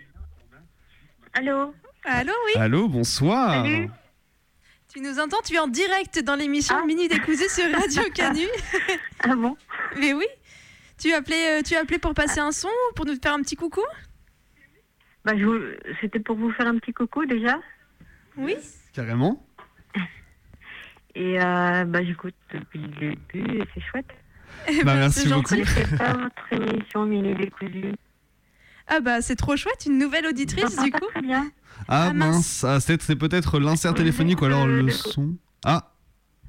[1.34, 3.66] Allô Allô, oui Allô, bonsoir.
[3.66, 3.90] Salut.
[4.88, 8.46] Tu nous entends Tu es en direct dans l'émission Minute Écousée sur Radio Canu.
[9.20, 9.58] ah bon
[10.00, 10.24] Mais oui.
[10.98, 13.56] Tu appelais, euh, tu as appelé pour passer un son, pour nous faire un petit
[13.56, 13.84] coucou
[15.26, 15.32] bah,
[16.00, 17.60] C'était pour vous faire un petit coucou déjà.
[18.38, 18.56] Oui.
[18.94, 19.46] Carrément.
[21.14, 24.14] Et euh, bah, j'écoute depuis le début et c'est chouette.
[24.68, 25.54] Eh Bah, ben, merci beaucoup.
[25.98, 27.06] Pas votre émission.
[28.88, 31.06] Ah bah c'est trop chouette, une nouvelle auditrice du coup.
[31.12, 31.50] Très bien.
[31.88, 32.62] Ah, Ah, mince.
[32.64, 35.34] ah, c'est c'est peut-être l'insert téléphonique ou alors le son.
[35.64, 35.92] Ah,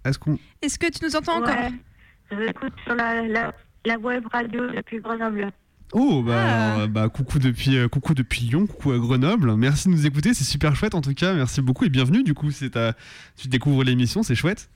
[0.05, 0.37] est-ce qu'on.
[0.61, 1.71] Est-ce que tu nous entends encore Ouais.
[2.29, 3.53] Je vous écoute sur la, la,
[3.85, 5.51] la web radio depuis Grenoble.
[5.93, 6.73] Oh, bah, Ah.
[6.75, 9.55] alors, bah coucou, depuis, euh, coucou depuis Lyon, coucou à Grenoble.
[9.55, 11.33] Merci de nous écouter, c'est super chouette en tout cas.
[11.33, 12.23] Merci beaucoup et bienvenue.
[12.23, 12.93] Du coup, c'est ta-
[13.37, 14.69] tu découvres l'émission, c'est chouette.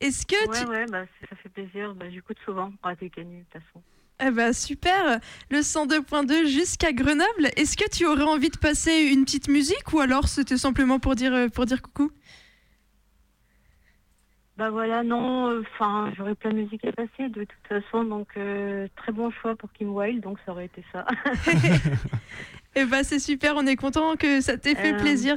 [0.00, 0.68] Est-ce que Ouais, tu...
[0.68, 1.94] ouais, bah, ça fait plaisir.
[1.94, 3.82] Bah, j'écoute souvent Radio Canu, de toute façon.
[4.22, 5.18] Ah bah super,
[5.50, 7.48] le 102.2 jusqu'à Grenoble.
[7.56, 11.14] Est-ce que tu aurais envie de passer une petite musique ou alors c'était simplement pour
[11.14, 12.10] dire, euh, pour dire coucou?
[14.58, 18.28] Bah voilà, non, euh, enfin, j'aurais plein de musique à passer de toute façon, donc
[18.36, 21.06] euh, très bon choix pour Kim Wilde, donc ça aurait été ça.
[22.76, 25.36] Eh bah c'est super, on est content que ça t'ait fait Euh, plaisir.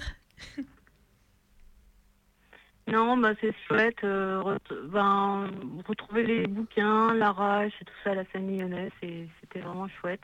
[2.91, 4.57] Non, bah c'est chouette, euh,
[4.91, 5.49] ben,
[5.87, 10.21] retrouver les bouquins, l'arrache et tout ça à la famille lyonnaise, et c'était vraiment chouette.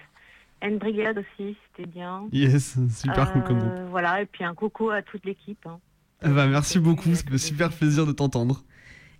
[0.61, 2.27] Anne Brigade aussi, c'était bien.
[2.33, 5.65] Yes, super cool comme Euh, Voilà, et puis un coucou à toute l'équipe.
[5.65, 5.79] hein.
[6.21, 8.61] Bah, merci beaucoup, ça fait super plaisir de t'entendre.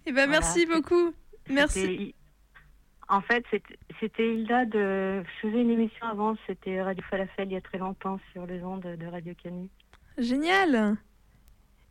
[0.06, 0.82] Eh bah merci Voilà.
[0.82, 1.14] beaucoup.
[1.50, 1.80] Merci.
[1.80, 2.16] C'était-
[3.08, 5.24] En fait, c'était- c'était Hilda de.
[5.24, 8.62] Je faisais une émission avant, c'était Radio Falafel il y a très longtemps sur les
[8.64, 9.68] ondes de Radio Canu.
[10.18, 10.96] Génial.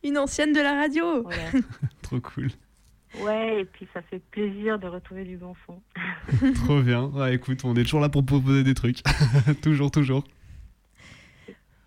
[0.05, 1.22] Une ancienne de la radio.
[1.22, 1.51] Voilà.
[2.03, 2.49] Trop cool.
[3.20, 5.82] ouais, et puis ça fait plaisir de retrouver du bon son.
[6.64, 7.07] Trop bien.
[7.07, 9.03] Ouais, écoute, on est toujours là pour proposer des trucs.
[9.62, 10.24] toujours, toujours.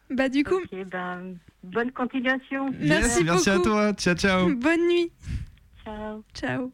[0.10, 0.60] Bah du coup,
[0.92, 2.70] ben, bonne continuation.
[2.80, 3.94] Merci Yes, merci à toi.
[3.94, 4.54] Ciao, ciao.
[4.56, 5.12] bonne nuit.
[5.86, 6.24] Ciao.
[6.34, 6.72] Ciao.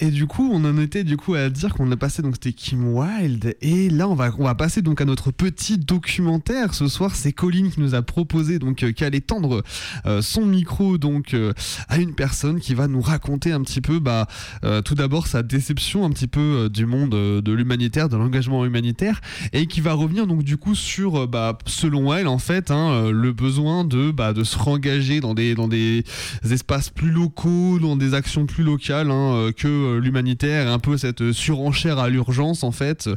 [0.00, 2.52] Et du coup, on en était du coup à dire qu'on a passé donc c'était
[2.52, 6.74] Kim Wilde et là on va on va passer donc à notre petit documentaire.
[6.74, 9.62] Ce soir, c'est Colline qui nous a proposé donc euh, qu'elle allait tendre
[10.04, 11.52] euh, son micro donc euh,
[11.88, 14.26] à une personne qui va nous raconter un petit peu bah
[14.64, 19.20] euh, tout d'abord sa déception un petit peu du monde de l'humanitaire, de l'engagement humanitaire
[19.52, 23.32] et qui va revenir donc du coup sur bah selon elle en fait hein, le
[23.32, 26.02] besoin de bah de se rengager dans des dans des
[26.50, 31.22] espaces plus locaux, dans des actions plus locales hein, que l'humanitaire, et un peu cette
[31.22, 33.08] euh, surenchère à l'urgence en fait.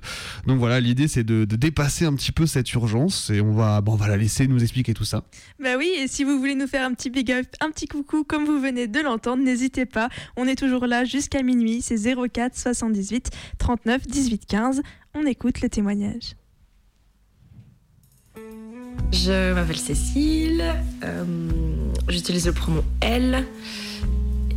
[0.46, 3.82] Donc voilà, l'idée c'est de, de dépasser un petit peu cette urgence et on va,
[3.82, 5.24] bon, on va la laisser nous expliquer tout ça.
[5.62, 8.24] Bah oui, et si vous voulez nous faire un petit big up, un petit coucou
[8.24, 10.10] comme vous venez de l'entendre, n'hésitez pas.
[10.36, 14.82] On est toujours là jusqu'à minuit, c'est 04 78 39 18 15.
[15.14, 16.36] On écoute le témoignage.
[19.12, 20.64] Je m'appelle Cécile,
[21.04, 21.24] euh,
[22.10, 23.46] j'utilise le pronom elle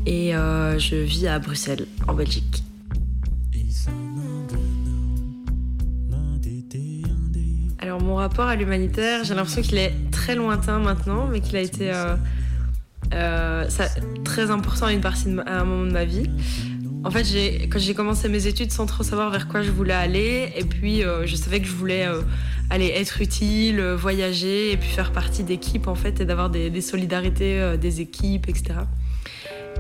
[0.07, 2.62] et euh, je vis à Bruxelles, en Belgique.
[7.78, 11.62] Alors mon rapport à l'humanitaire, j'ai l'impression qu'il est très lointain maintenant, mais qu'il a
[11.62, 12.14] été euh,
[13.14, 13.66] euh,
[14.22, 16.28] très important à une partie à un moment de ma vie.
[17.03, 17.24] En fait,
[17.70, 21.01] quand j'ai commencé mes études sans trop savoir vers quoi je voulais aller, et puis
[21.01, 22.07] je savais que je voulais
[22.68, 27.78] aller être utile, voyager, et puis faire partie d'équipes en fait, et d'avoir des, solidarités
[27.78, 28.80] des équipes, etc.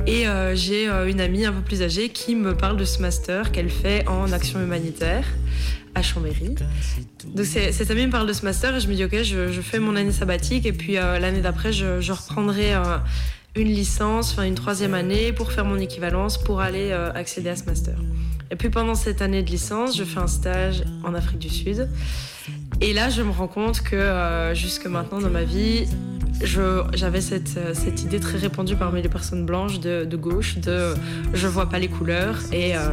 [0.06, 3.00] Et euh, j'ai euh, une amie un peu plus âgée qui me parle de ce
[3.00, 5.24] master qu'elle fait en action humanitaire
[5.94, 6.54] à Chambéry.
[7.26, 9.78] Donc cette amie me parle de ce master et je me dis ok, je, fais
[9.78, 12.74] mon année sabbatique et puis euh, l'année d'après je, reprendrai
[13.56, 17.64] une licence, enfin une troisième année pour faire mon équivalence pour aller accéder à ce
[17.64, 17.96] master.
[18.52, 21.88] Et puis pendant cette année de licence, je fais un stage en Afrique du Sud.
[22.80, 25.86] Et là, je me rends compte que jusque maintenant dans ma vie,
[26.42, 30.94] j'avais cette, euh, cette idée très répandue parmi les personnes blanches de, gauche de
[31.32, 32.88] je vois pas les couleurs et euh,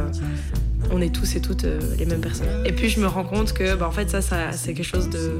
[0.90, 2.48] on est tous et toutes euh, les mêmes personnes.
[2.64, 5.32] Et puis je me rends compte que bah, en fait ça, c'est quelque chose de...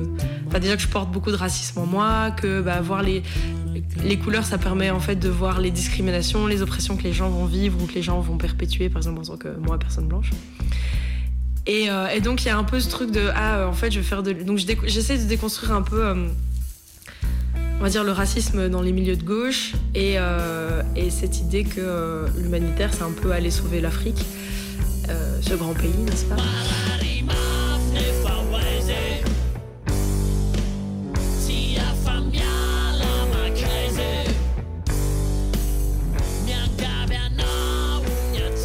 [0.47, 3.23] Enfin, déjà que je porte beaucoup de racisme en moi, que bah, voir les,
[4.23, 7.47] couleurs ça permet en fait de voir les discriminations, les oppressions que les gens vont
[7.47, 10.31] vivre ou que les gens vont perpétuer par exemple en tant que moi personne blanche.
[11.67, 11.89] Et,
[12.23, 14.23] donc il y a un peu ce truc de ah en fait je vais faire
[14.23, 16.15] de donc j'essaie de déconstruire un peu
[17.79, 21.63] on va dire le racisme dans les milieux de gauche et, euh, et cette idée
[21.63, 24.25] que euh, l'humanitaire c'est un peu aller sauver l'Afrique
[25.09, 26.37] euh, ce grand pays n'est-ce pas?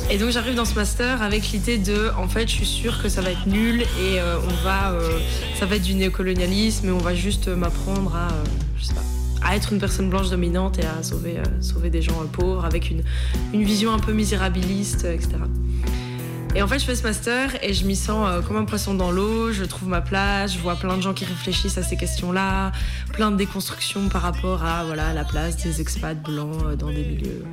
[0.10, 3.10] Et donc j'arrive dans ce master avec l'idée de, en fait, je suis sûre que
[3.10, 4.96] ça va être nul et on va,
[5.56, 8.28] ça va être du néocolonialisme et on va juste m'apprendre à,
[9.44, 12.66] à être une personne blanche dominante et à sauver, euh, sauver des gens euh, pauvres
[12.66, 13.04] avec une,
[13.54, 15.32] une vision un peu misérabiliste, euh, etc.
[16.56, 19.10] Et en fait, je fais ce master et je m'y sens comme un poisson dans
[19.10, 19.52] l'eau.
[19.52, 22.72] Je trouve ma place, je vois plein de gens qui réfléchissent à ces questions-là,
[23.12, 27.44] plein de déconstructions par rapport à voilà la place des expats blancs dans des milieux,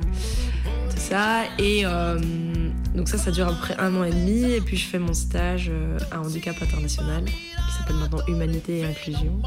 [0.91, 1.45] tout ça.
[1.57, 1.83] Et
[2.93, 4.43] donc ça, ça dure à peu près un an et demi.
[4.43, 5.71] Et puis je fais mon stage
[6.11, 9.41] à Handicap International, qui s'appelle maintenant Humanité et Inclusion.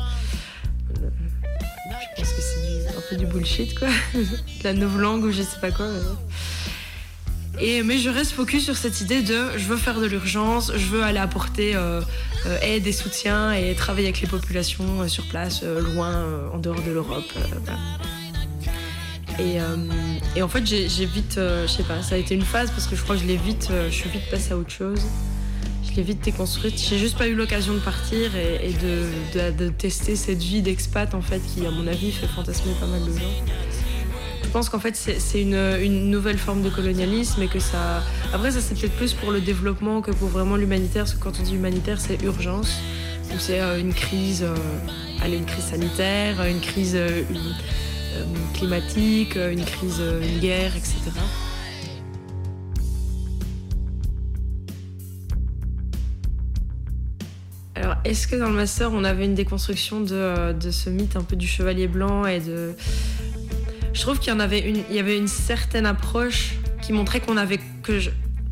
[2.17, 3.89] Pense que c'est un peu du bullshit, quoi.
[4.15, 4.25] de
[4.65, 5.87] la nouvelle langue ou je sais pas quoi.
[5.87, 6.15] euh.
[7.61, 10.87] Et, mais je reste focus sur cette idée de je veux faire de l'urgence, je
[10.87, 12.01] veux aller apporter euh,
[12.47, 16.91] euh, aide et soutien et travailler avec les populations sur place, loin, en dehors de
[16.91, 17.33] l'Europe.
[19.39, 19.59] Et,
[20.37, 22.97] et en fait, j'ai vite, je sais pas, ça a été une phase parce que
[22.97, 25.03] je crois que je l'ai vite, je suis vite passée à autre chose.
[25.97, 26.77] L'ai vite déconstruite.
[26.77, 31.41] J'ai juste pas eu l'occasion de partir et, de, tester cette vie d'expat en fait
[31.55, 33.45] qui, à mon avis, fait fantasmer pas mal de gens.
[34.43, 38.03] Je pense qu'en fait, c'est une, nouvelle forme de colonialisme et que ça.
[38.33, 41.39] Après, ça, c'est peut-être plus pour le développement que pour vraiment l'humanitaire, parce que quand
[41.39, 42.81] on dit humanitaire, c'est urgence.
[43.31, 44.55] Donc, c'est euh, une crise, euh,
[45.23, 47.23] allez, une crise sanitaire, une crise euh,
[48.55, 50.99] climatique, une crise, une guerre, etc.
[58.05, 61.23] est-ce que dans le master, on avait une déconstruction de, euh, de ce mythe un
[61.23, 62.75] peu du chevalier blanc et de.
[63.93, 68.01] Je trouve qu'il y avait une, il certaine approche qui montrait qu'on avait que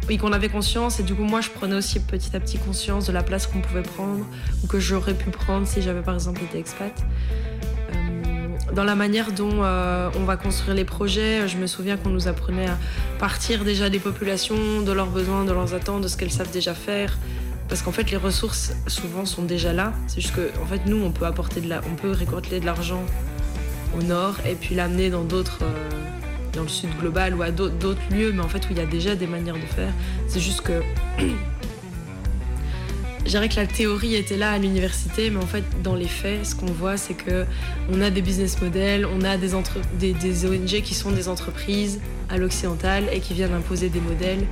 [0.09, 3.23] oui, conscience et du coup moi je prenais aussi petit à petit conscience de la
[3.23, 4.25] place qu'on pouvait prendre
[4.63, 6.93] ou que j'aurais pu prendre si j'avais par exemple été expat.
[7.91, 12.11] Euh, dans la manière dont euh, on va construire les projets, je me souviens qu'on
[12.11, 12.79] nous apprenait à
[13.19, 16.75] partir déjà des populations, de leurs besoins, de leurs attentes, de ce qu'elles savent déjà
[16.75, 17.19] faire.
[17.73, 19.95] Parce qu'en fait, les ressources souvent sont déjà là.
[20.07, 22.67] C'est juste que, en fait, nous, on peut apporter de la, on peut récolter de
[22.67, 23.03] l'argent
[23.99, 25.89] au nord et puis l'amener dans d'autres, euh,
[26.53, 28.85] dans le sud global ou à d'autres lieux, mais en fait où il y a
[28.85, 29.91] déjà des manières de faire.
[30.29, 30.83] C'est juste que
[33.25, 36.55] je que la théorie était là à l'université, mais en fait dans les faits, ce
[36.55, 37.47] qu'on voit, c'est que
[37.91, 42.01] on a des business models, on a des, entre- des ONG qui sont des entreprises
[42.29, 44.45] à l'occidental et qui viennent imposer des modèles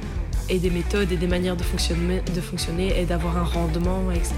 [0.50, 4.34] et des méthodes et des manières de fonctionner, de fonctionner et d'avoir un rendement, etc.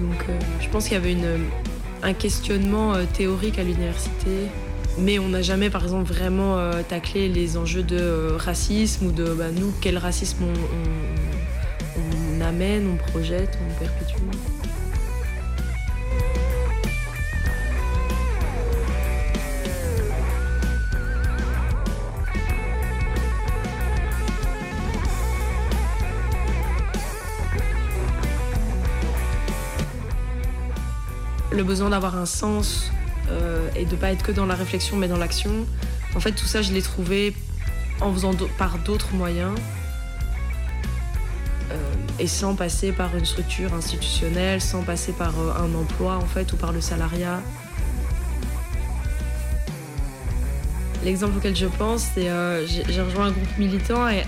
[0.00, 1.44] Donc euh, je pense qu'il y avait une,
[2.02, 4.46] un questionnement euh, théorique à l'université,
[4.98, 9.26] mais on n'a jamais par exemple vraiment euh, taclé les enjeux de racisme ou de
[9.34, 14.14] bah, nous, quel racisme on amène, on projette, on perpétue.
[31.58, 32.92] Le besoin d'avoir un sens
[33.30, 35.66] euh, et de pas être que dans la réflexion mais dans l'action.
[36.14, 37.34] En fait, tout ça, je l'ai trouvé
[38.00, 39.58] en faisant par d'autres moyens
[41.72, 41.74] euh,
[42.20, 46.52] et sans passer par une structure institutionnelle, sans passer par euh, un emploi en fait
[46.52, 47.42] ou par le salariat.
[51.04, 52.28] L'exemple auquel je pense, c'est
[52.66, 54.22] j'ai rejoint un groupe militant et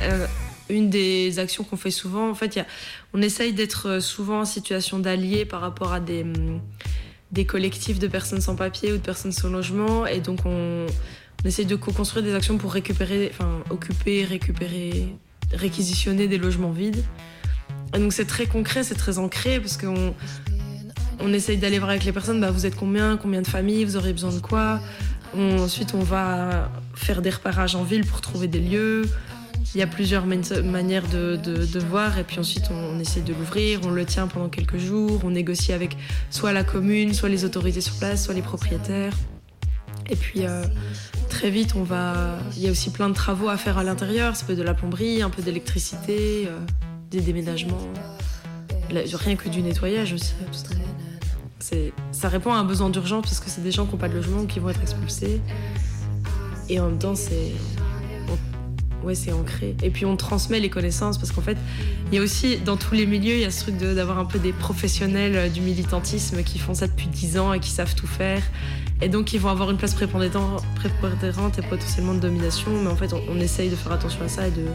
[0.68, 2.60] une des actions qu'on fait souvent, en fait,
[3.12, 6.60] on essaye d'être souvent en situation d'allié par rapport à des, hum,
[7.32, 10.06] des collectifs de personnes sans papier ou de personnes sans logement.
[10.06, 10.86] Et donc, on,
[11.44, 15.14] on essaye de co-construire des actions pour récupérer, enfin, occuper, récupérer,
[15.52, 17.02] réquisitionner des logements vides.
[17.94, 20.14] Et donc, c'est très concret, c'est très ancré parce qu'on
[21.20, 23.96] on essaye d'aller voir avec les personnes, bah, vous êtes combien, combien de familles, vous
[23.96, 24.80] aurez besoin de quoi.
[25.36, 29.02] Ensuite, on va faire des repérages en ville pour trouver des lieux.
[29.74, 33.32] Il y a plusieurs man- manières de, voir et puis ensuite on, on essaie de
[33.32, 35.96] l'ouvrir, on le tient pendant quelques jours, on négocie avec
[36.30, 39.14] soit la commune, soit les autorités sur place, soit les propriétaires.
[40.08, 40.64] Et puis euh,
[41.28, 41.74] très vite.
[42.56, 44.36] Il y a aussi plein de travaux à faire à l'intérieur.
[44.36, 46.58] Ça peut être de la plomberie, un peu d'électricité, euh,
[47.10, 47.78] des déménagements,
[48.90, 50.34] rien que du nettoyage aussi.
[52.12, 54.14] Ça répond à un besoin d'urgence parce que c'est des gens qui n'ont pas de
[54.14, 55.40] logement qui vont être expulsés.
[56.68, 57.52] Et en même temps, c'est.
[59.02, 59.76] Ouais, c'est ancré.
[59.82, 61.56] Et puis on transmet les connaissances parce qu'en fait,
[62.10, 64.26] il y a aussi dans tous les milieux, il y a ce truc d'avoir un
[64.26, 67.94] peu des professionnels euh, du militantisme qui font ça depuis 10 ans et qui savent
[67.94, 68.42] tout faire.
[69.00, 70.62] Et donc ils vont avoir une place prépondérante,
[71.58, 72.70] et potentiellement de domination.
[72.82, 74.66] Mais en fait, on, on essaye de faire attention à ça et de,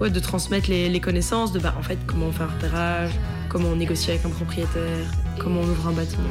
[0.00, 3.12] ouais, de transmettre les, les connaissances de bah, en fait, comment on fait un repérage,
[3.48, 5.06] comment on négocie avec un propriétaire,
[5.38, 6.28] comment on ouvre un bâtiment.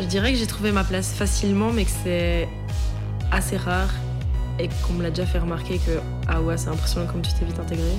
[0.00, 2.48] Je dirais que j'ai trouvé ma place facilement, mais que c'est
[3.32, 3.94] assez rares
[4.58, 7.44] et qu'on me l'a déjà fait remarquer que ah ouais c'est impressionnant comme tu t'es
[7.44, 7.92] vite intégré.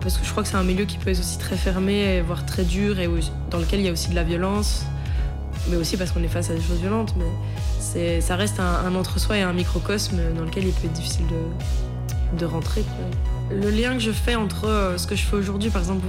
[0.00, 2.44] Parce que je crois que c'est un milieu qui peut être aussi très fermé, voire
[2.44, 3.08] très dur, et
[3.50, 4.84] dans lequel il y a aussi de la violence,
[5.68, 7.14] mais aussi parce qu'on est face à des choses violentes.
[7.16, 11.26] Mais ça reste un, entre-soi et un microcosme dans lequel il peut être difficile
[12.38, 12.84] de, rentrer.
[13.52, 16.04] Le lien que je fais entre euh, ce que je fais aujourd'hui, par exemple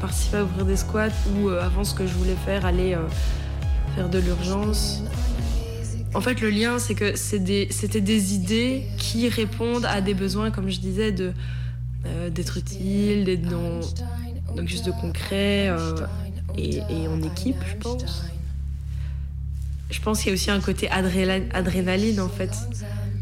[0.00, 3.06] participer à ouvrir des squats, ou euh, avant ce que je voulais faire, aller euh,
[3.96, 5.02] faire de l'urgence.
[6.14, 10.68] En fait, le lien, c'est que c'était des idées qui répondent à des besoins, comme
[10.68, 13.80] je disais, euh, d'être utile, d'être dans
[14.54, 15.94] donc juste de concret euh,
[16.56, 18.24] et, en équipe, je pense.
[19.90, 22.52] Je pense qu'il y a aussi un côté adrénaline en fait.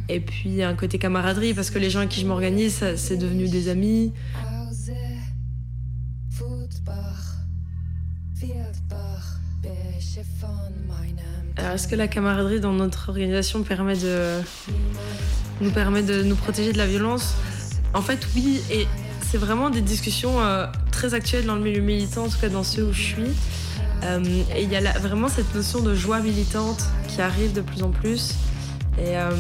[0.09, 3.49] Et puis un côté camaraderie parce que les gens avec qui je m'organise, c'est devenu
[3.49, 4.13] des amis.
[11.57, 14.41] Alors est-ce que la camaraderie dans notre organisation permet de
[15.61, 17.35] nous permet de nous protéger de la violence?
[17.95, 18.89] En fait oui et
[19.35, 22.63] c'est vraiment des discussions euh, très actuelles dans le milieu militant, en tout cas dans
[22.63, 23.31] ceux où je suis.
[24.05, 24.23] Euh,
[24.55, 27.91] et il y a vraiment cette notion de joie militante qui arrive de plus en
[27.91, 28.35] plus.
[28.97, 29.31] Et euh,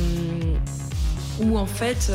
[1.40, 2.10] où en fait,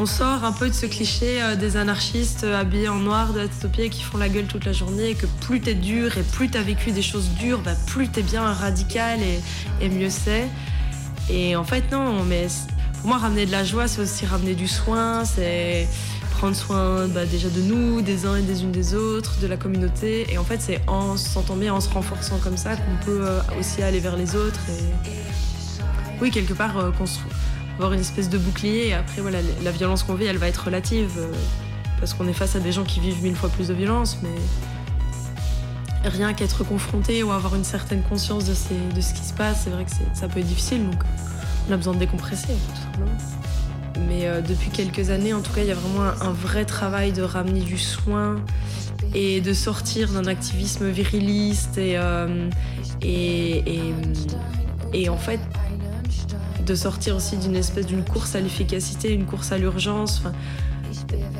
[0.00, 3.40] on sort un peu de ce cliché euh, des anarchistes euh, habillés en noir de
[3.40, 6.22] la pieds qui font la gueule toute la journée et que plus t'es dur et
[6.22, 9.18] plus t'as vécu des choses dures, bah, plus t'es bien radical
[9.80, 10.46] et, mieux c'est.
[11.28, 12.46] Et en fait, non, mais
[13.00, 15.88] pour moi, ramener de la joie, c'est aussi ramener du soin, c'est
[16.30, 19.56] prendre soin bah, déjà de nous, des uns et des unes des autres, de la
[19.56, 20.32] communauté.
[20.32, 23.20] Et en fait, c'est en se sentant bien, en se renforçant comme ça, qu'on peut
[23.22, 24.60] euh, aussi aller vers les autres.
[24.70, 25.10] Et
[26.20, 27.34] oui, quelque part, euh, construire,
[27.78, 28.88] avoir une espèce de bouclier.
[28.88, 31.12] Et après, voilà, la violence qu'on vit, elle va être relative.
[31.18, 31.32] euh,
[32.00, 36.08] parce qu'on est face à des gens qui vivent mille fois plus de violence, mais
[36.08, 39.62] rien qu'être confronté ou avoir une certaine conscience de, ces- de ce qui se passe,
[39.64, 40.88] c'est vrai que ça peut être difficile.
[40.88, 41.02] Donc,
[41.68, 43.10] on a besoin de décompresser, tout simplement.
[44.06, 46.64] Mais euh, depuis quelques années, en tout cas, il y a vraiment un, un vrai
[46.64, 48.36] travail de ramener du soin
[49.12, 52.48] et de sortir d'un activisme viriliste et, euh,
[53.02, 53.92] et, et,
[54.92, 55.40] et en fait
[56.68, 60.22] de sortir aussi d'une espèce d'une course à l'efficacité, une course à l'urgence.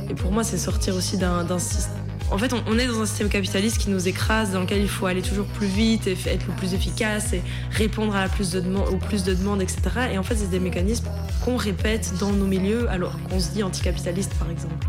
[0.09, 1.95] Et pour moi, c'est sortir aussi d'un système.
[2.31, 5.07] En fait, on, est dans un système capitaliste qui nous écrase, dans lequel il faut
[5.07, 8.97] aller toujours plus vite et être le plus efficace et répondre à plus de aux
[8.97, 9.81] plus de demandes, etc.
[10.13, 11.09] Et en fait, c'est des mécanismes
[11.45, 14.87] qu'on répète dans nos milieux alors qu'on se dit anticapitaliste, par exemple.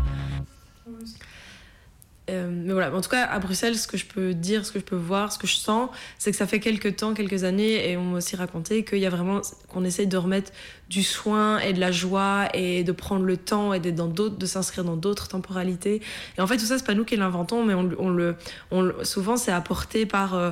[2.30, 4.78] Euh, mais voilà, en tout cas, à Bruxelles, ce que je peux dire, ce que
[4.78, 7.90] je peux voir, ce que je sens, c'est que ça fait quelques temps, quelques années,
[7.90, 10.52] et on m'a aussi raconté qu'il y a vraiment, qu'on essaye de remettre
[10.88, 14.96] du soin et de la joie et de prendre le temps et de s'inscrire dans
[14.96, 16.00] d'autres temporalités.
[16.38, 18.36] Et en fait, tout ça, c'est pas nous qui l'inventons, mais on, le-
[19.02, 20.34] souvent, c'est apporté par.
[20.34, 20.50] euh,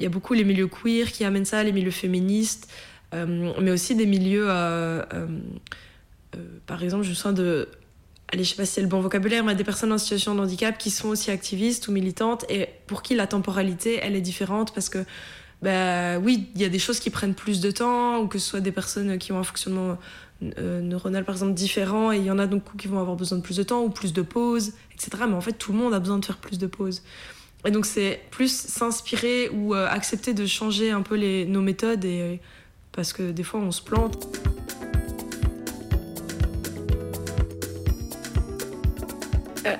[0.00, 2.68] il y a beaucoup les milieux queer qui amènent ça, les milieux féministes,
[3.14, 4.48] euh, mais aussi des milieux.
[6.66, 7.68] par exemple, je me de
[8.34, 10.40] allez, je sais pas si c'est le bon vocabulaire, mais des personnes en situation de
[10.40, 14.74] handicap qui sont aussi activistes ou militantes et pour qui la temporalité, elle est différente
[14.74, 14.98] parce que,
[15.62, 18.50] bah oui, il y a des choses qui prennent plus de temps ou que ce
[18.50, 19.96] soit des personnes qui ont un fonctionnement
[20.58, 23.38] euh, neuronal par exemple différent et il y en a donc qui vont avoir besoin
[23.38, 25.24] de plus de temps ou plus de pauses, etc.
[25.28, 27.02] Mais en fait, tout le monde a besoin de faire plus de pauses.
[27.64, 31.16] Et donc c'est plus s'inspirer ou euh, accepter de changer un peu
[31.46, 32.36] nos méthodes et, euh,
[32.92, 34.28] parce que des fois on se plante.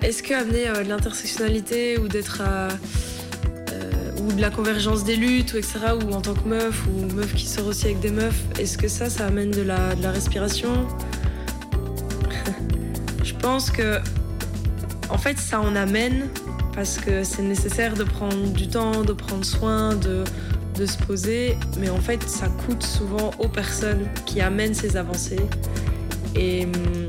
[0.03, 2.70] Est-ce que amener euh, de l'intersectionnalité ou d'être euh,
[4.22, 7.35] ou de la convergence des luttes ou etc ou en tant que meuf ou meuf
[7.35, 10.11] qui sort aussi avec des meufs est-ce que ça ça amène de la, de la
[10.11, 10.87] respiration?
[13.24, 13.99] Je pense que
[15.11, 16.28] en fait ça en amène
[16.74, 20.24] parce que c'est nécessaire de prendre du temps de prendre soin de
[20.76, 25.47] de se poser mais en fait ça coûte souvent aux personnes qui amènent ces avancées.
[26.37, 27.07] Et hum,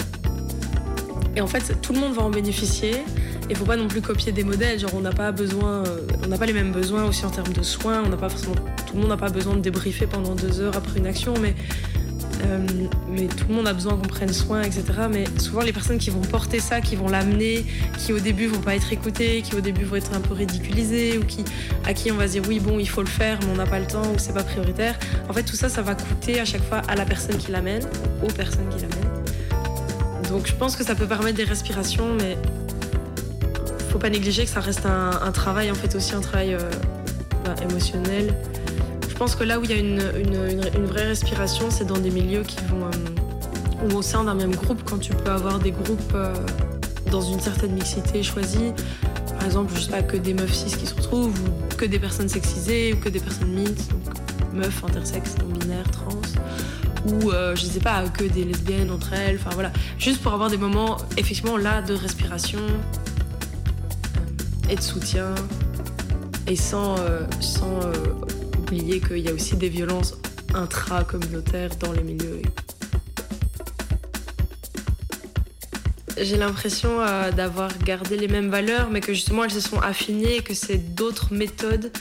[1.36, 3.04] et en fait, tout le monde va en bénéficier.
[3.50, 4.80] Il faut pas non plus copier des modèles.
[4.80, 7.54] Genre, on n'a pas besoin, euh, on n'a pas les mêmes besoins aussi en termes
[7.54, 8.04] de soins.
[8.06, 10.78] On n'a pas forcément, tout le monde n'a pas besoin de débriefer pendant deux heures
[10.78, 11.54] après une action, mais
[12.46, 12.66] euh,
[13.38, 14.86] tout le monde a besoin qu'on prenne soin, etc.
[15.12, 17.66] Mais souvent, les personnes qui vont porter ça, qui vont l'amener,
[17.98, 21.18] qui au début vont pas être écoutées, qui au début vont être un peu ridiculisées,
[21.18, 21.44] ou qui
[21.86, 23.80] à qui on va dire oui bon, il faut le faire, mais on n'a pas
[23.80, 24.98] le temps ou c'est pas prioritaire.
[25.30, 27.84] En fait, tout ça, ça va coûter à chaque fois à la personne qui l'amène,
[28.24, 29.15] aux personnes qui l'amènent.
[30.36, 32.38] Donc je pense que ça peut permettre des respirations, mais
[33.90, 36.60] faut pas négliger que ça reste un, travail, en fait aussi un travail euh,
[37.46, 38.36] bah, émotionnel.
[39.08, 40.02] Je pense que là où il y a une,
[40.88, 42.84] vraie respiration, c'est dans des milieux qui vont...
[42.84, 46.34] euh, ou au sein d'un même groupe, quand tu peux avoir des groupes euh,
[47.12, 48.74] dans une certaine mixité choisie.
[49.38, 52.00] Par exemple, je sais pas, que des meufs cis qui se retrouvent, ou que des
[52.00, 54.14] personnes sexisées ou que des personnes mixtes, donc
[54.54, 56.20] meufs, intersexes, non binaires, trans,
[57.06, 60.50] ou euh, je sais pas, que des lesbiennes entre elles, enfin voilà, juste pour avoir
[60.50, 65.36] des moments effectivement là de respiration euh, et de soutien,
[66.48, 67.94] et sans, euh, sans euh,
[68.60, 70.16] oublier qu'il y a aussi des violences
[70.54, 72.42] intra-communautaires dans les milieux.
[76.18, 77.00] J'ai l'impression
[77.36, 81.34] d'avoir gardé les mêmes valeurs, mais que justement elles se sont affinées que c'est d'autres
[81.34, 81.92] méthodes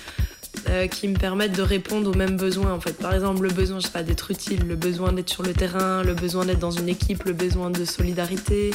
[0.69, 2.73] euh, qui me permettent de répondre aux mêmes besoins.
[2.73, 5.43] En fait, par exemple, le besoin, je sais pas, d'être utile, le besoin d'être sur
[5.43, 8.71] le terrain, le besoin d'être dans une équipe, le besoin de solidarité.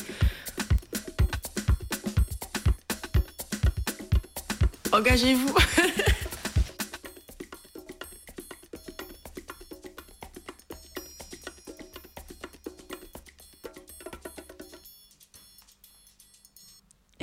[4.92, 5.56] Engagez-vous.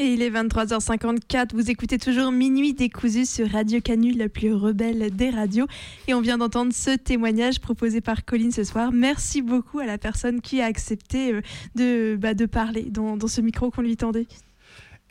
[0.09, 5.31] Il est 23h54, vous écoutez toujours Minuit décousu sur Radio Canu, la plus rebelle des
[5.31, 5.67] radios.
[6.07, 8.93] Et on vient d'entendre ce témoignage proposé par Colline ce soir.
[8.93, 11.41] Merci beaucoup à la personne qui a accepté euh,
[11.75, 14.29] de, bah, de parler dans ce micro qu'on lui tendait.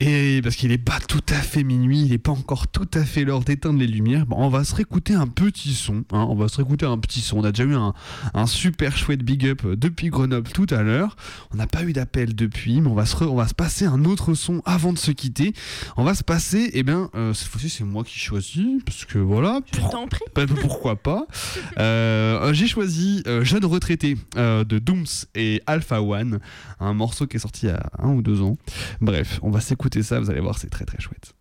[0.01, 3.05] Et parce qu'il n'est pas tout à fait minuit, il n'est pas encore tout à
[3.05, 6.03] fait l'heure d'éteindre les lumières, bon, on va se réécouter un petit son.
[6.11, 7.37] hein, on va se réécouter un petit son.
[7.37, 7.93] On a déjà eu un,
[8.33, 11.15] un super chouette big up depuis Grenoble tout à l'heure.
[11.53, 13.85] On n'a pas eu d'appel depuis, mais on va, se re- on va se passer
[13.85, 15.53] un autre son avant de se quitter.
[15.95, 19.17] On va se passer, et bien, euh, cette fois-ci, c'est moi qui choisis, parce que
[19.17, 19.61] voilà.
[19.73, 20.25] Je t'en prie.
[20.35, 21.25] Bah, pourquoi pas
[21.77, 26.39] Euh, J'ai choisi euh, Jeune retraité euh, de Dooms et Alpha One,
[26.81, 28.57] un morceau qui est sorti il y a un ou deux ans.
[28.99, 31.33] Bref, on va s'écouter ça, vous allez voir, c'est très très chouette.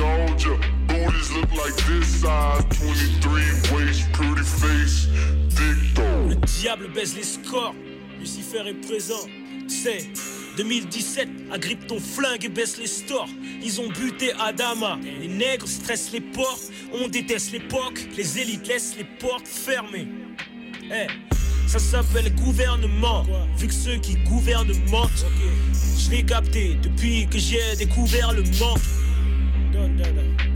[0.00, 2.64] Look like this size.
[2.80, 3.40] 23
[3.72, 5.08] waist, pretty face.
[6.28, 7.74] Le diable baise les scores,
[8.18, 9.28] Lucifer est présent.
[9.68, 10.08] C'est
[10.56, 13.28] 2017, agrippe ton flingue et baisse les stores.
[13.62, 14.98] Ils ont buté Adama.
[15.20, 16.60] Les nègres stressent les ports,
[16.94, 18.00] on déteste l'époque.
[18.16, 20.08] Les élites laissent les portes fermées.
[20.90, 21.06] Eh,
[21.68, 23.24] ça s'appelle gouvernement.
[23.56, 25.26] Vu que ceux qui gouvernent mentent,
[25.98, 28.80] je l'ai capté depuis que j'ai découvert le manque.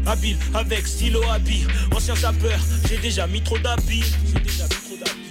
[0.06, 4.04] Habile avec stylo habile, ancien sapeur, j'ai déjà mis trop d'habits.
[4.26, 5.24] J'ai déjà mis trop d'habits.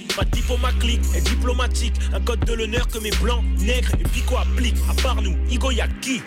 [0.61, 0.69] Ma
[1.17, 4.77] est diplomatique, un code de l'honneur que mes blancs, nègres et pico appliquent.
[4.89, 6.21] À part nous, Igo y'a qui?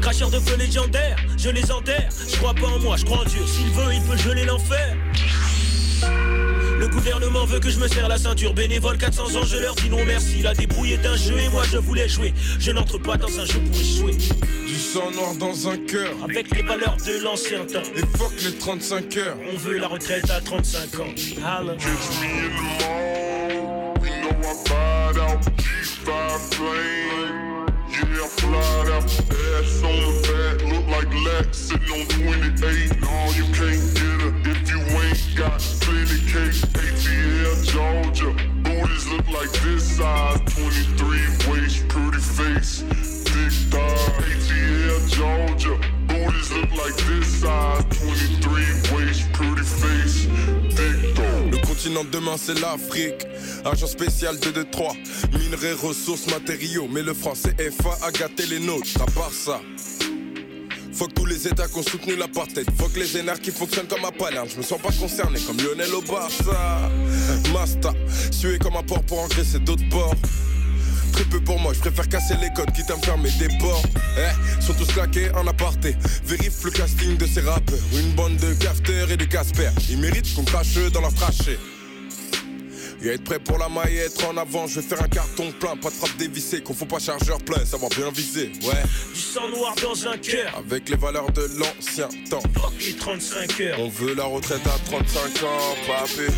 [0.00, 2.08] Cracheur de feu légendaire, je les enterre.
[2.28, 3.40] Je crois pas en moi, je crois en Dieu.
[3.44, 4.96] S'il veut, il peut geler l'enfer.
[6.90, 8.52] Le gouvernement veut que je me serre la ceinture.
[8.52, 10.42] Bénévole 400 ans, je leur dis non merci.
[10.42, 12.34] La débrouille est un jeu et moi je voulais jouer.
[12.58, 14.16] Je n'entre pas dans un jeu pour échouer.
[14.66, 16.12] Du sang noir dans un cœur.
[16.24, 17.88] Avec les valeurs de l'ancien temps.
[17.94, 19.36] Évoque les 35 heures.
[19.52, 21.04] On veut la retraite à 35 ans.
[21.38, 21.74] Holla.
[21.76, 23.94] Catch me in the mall.
[24.02, 27.49] We know I fired out G5 flame.
[28.00, 29.04] Yeah, I out.
[29.04, 33.00] Ass on the back, look like Lex sitting on 28.
[33.00, 36.56] No, you can't get her if you ain't got plenty cake.
[36.80, 38.32] ATL Georgia.
[38.62, 40.40] Booties look like this size.
[40.56, 42.82] 23 waist, pretty face.
[42.82, 44.00] Big thigh.
[44.24, 45.78] ATL Georgia.
[46.06, 47.84] Booties look like this size.
[48.00, 50.26] 23 waist, pretty face.
[50.26, 51.09] Le
[51.82, 53.26] continent de demain c'est l'Afrique.
[53.64, 54.92] Agent spécial de Détroit.
[55.32, 56.86] Minerais, ressources, matériaux.
[56.90, 59.00] Mais le franc CFA a gâté les nôtres.
[59.00, 59.62] À part ça.
[60.92, 62.66] Faut que tous les états qui ont soutenu l'apartheid.
[62.76, 64.48] Faut que les énarques qui fonctionnent comme à Palerme.
[64.50, 66.90] Je me sens pas concerné comme Lionel au Barça.
[67.50, 67.94] Masta,
[68.30, 70.14] sué comme un port pour engraisser d'autres ports.
[71.12, 73.82] Très peu pour moi, je préfère casser les codes quitte à me fermer des bords.
[74.16, 75.96] Eh, sont tous claqués en aparté.
[76.24, 77.78] Vérifie le casting de ces rappeurs.
[77.92, 79.70] Une bande de cafteurs et de Casper.
[79.88, 81.58] Ils méritent qu'on crache dans leur trachée.
[83.02, 85.74] Et être prêt pour la maille, être en avant, je vais faire un carton plein,
[85.76, 88.82] pas de frappe dévissée, qu'on faut pas chargeur plein, savoir bien viser, ouais.
[89.14, 90.54] Du sang noir dans un cœur.
[90.58, 92.42] Avec les valeurs de l'ancien temps.
[92.54, 93.80] Fuck les 35 heures.
[93.80, 96.30] On veut la retraite à 35 ans, papé.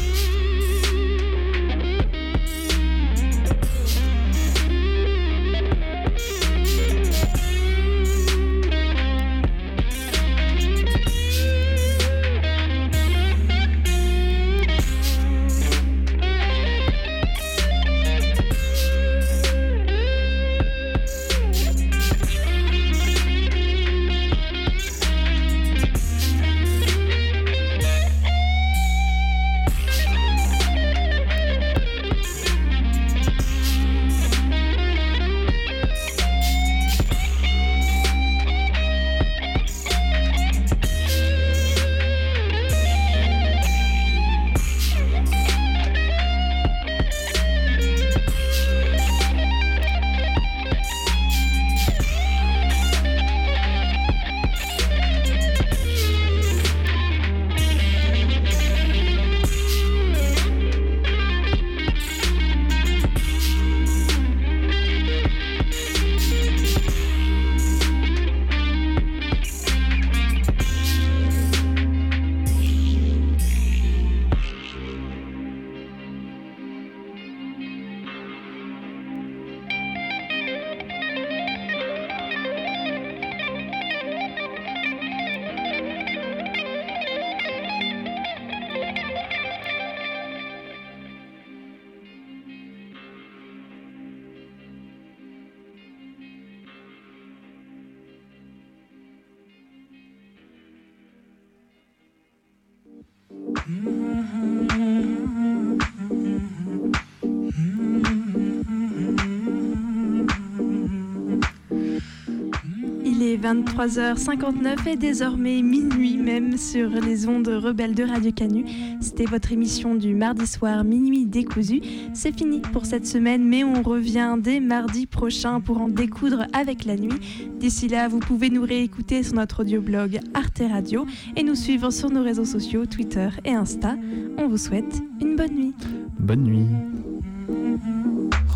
[113.42, 118.64] 23h59 et désormais minuit même sur les ondes rebelles de Radio Canu.
[119.02, 121.82] C'était votre émission du mardi soir minuit décousu.
[122.14, 126.86] C'est fini pour cette semaine mais on revient dès mardi prochain pour en découdre avec
[126.86, 127.20] la nuit.
[127.60, 132.12] D'ici là, vous pouvez nous réécouter sur notre audioblog Arte Radio et nous suivre sur
[132.12, 133.96] nos réseaux sociaux Twitter et Insta.
[134.38, 135.74] On vous souhaite une bonne nuit.
[136.20, 136.68] Bonne nuit.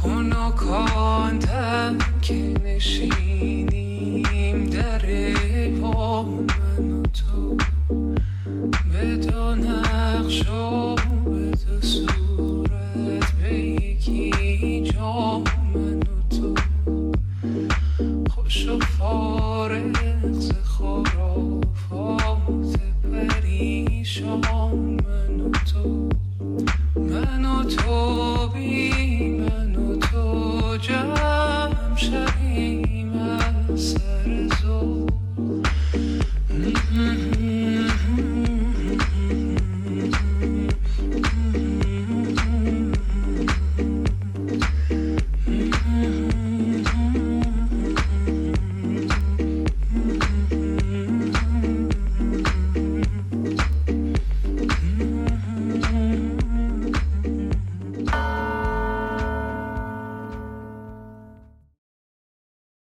[0.01, 3.84] خنکاندم که نشینیم
[5.08, 5.45] it.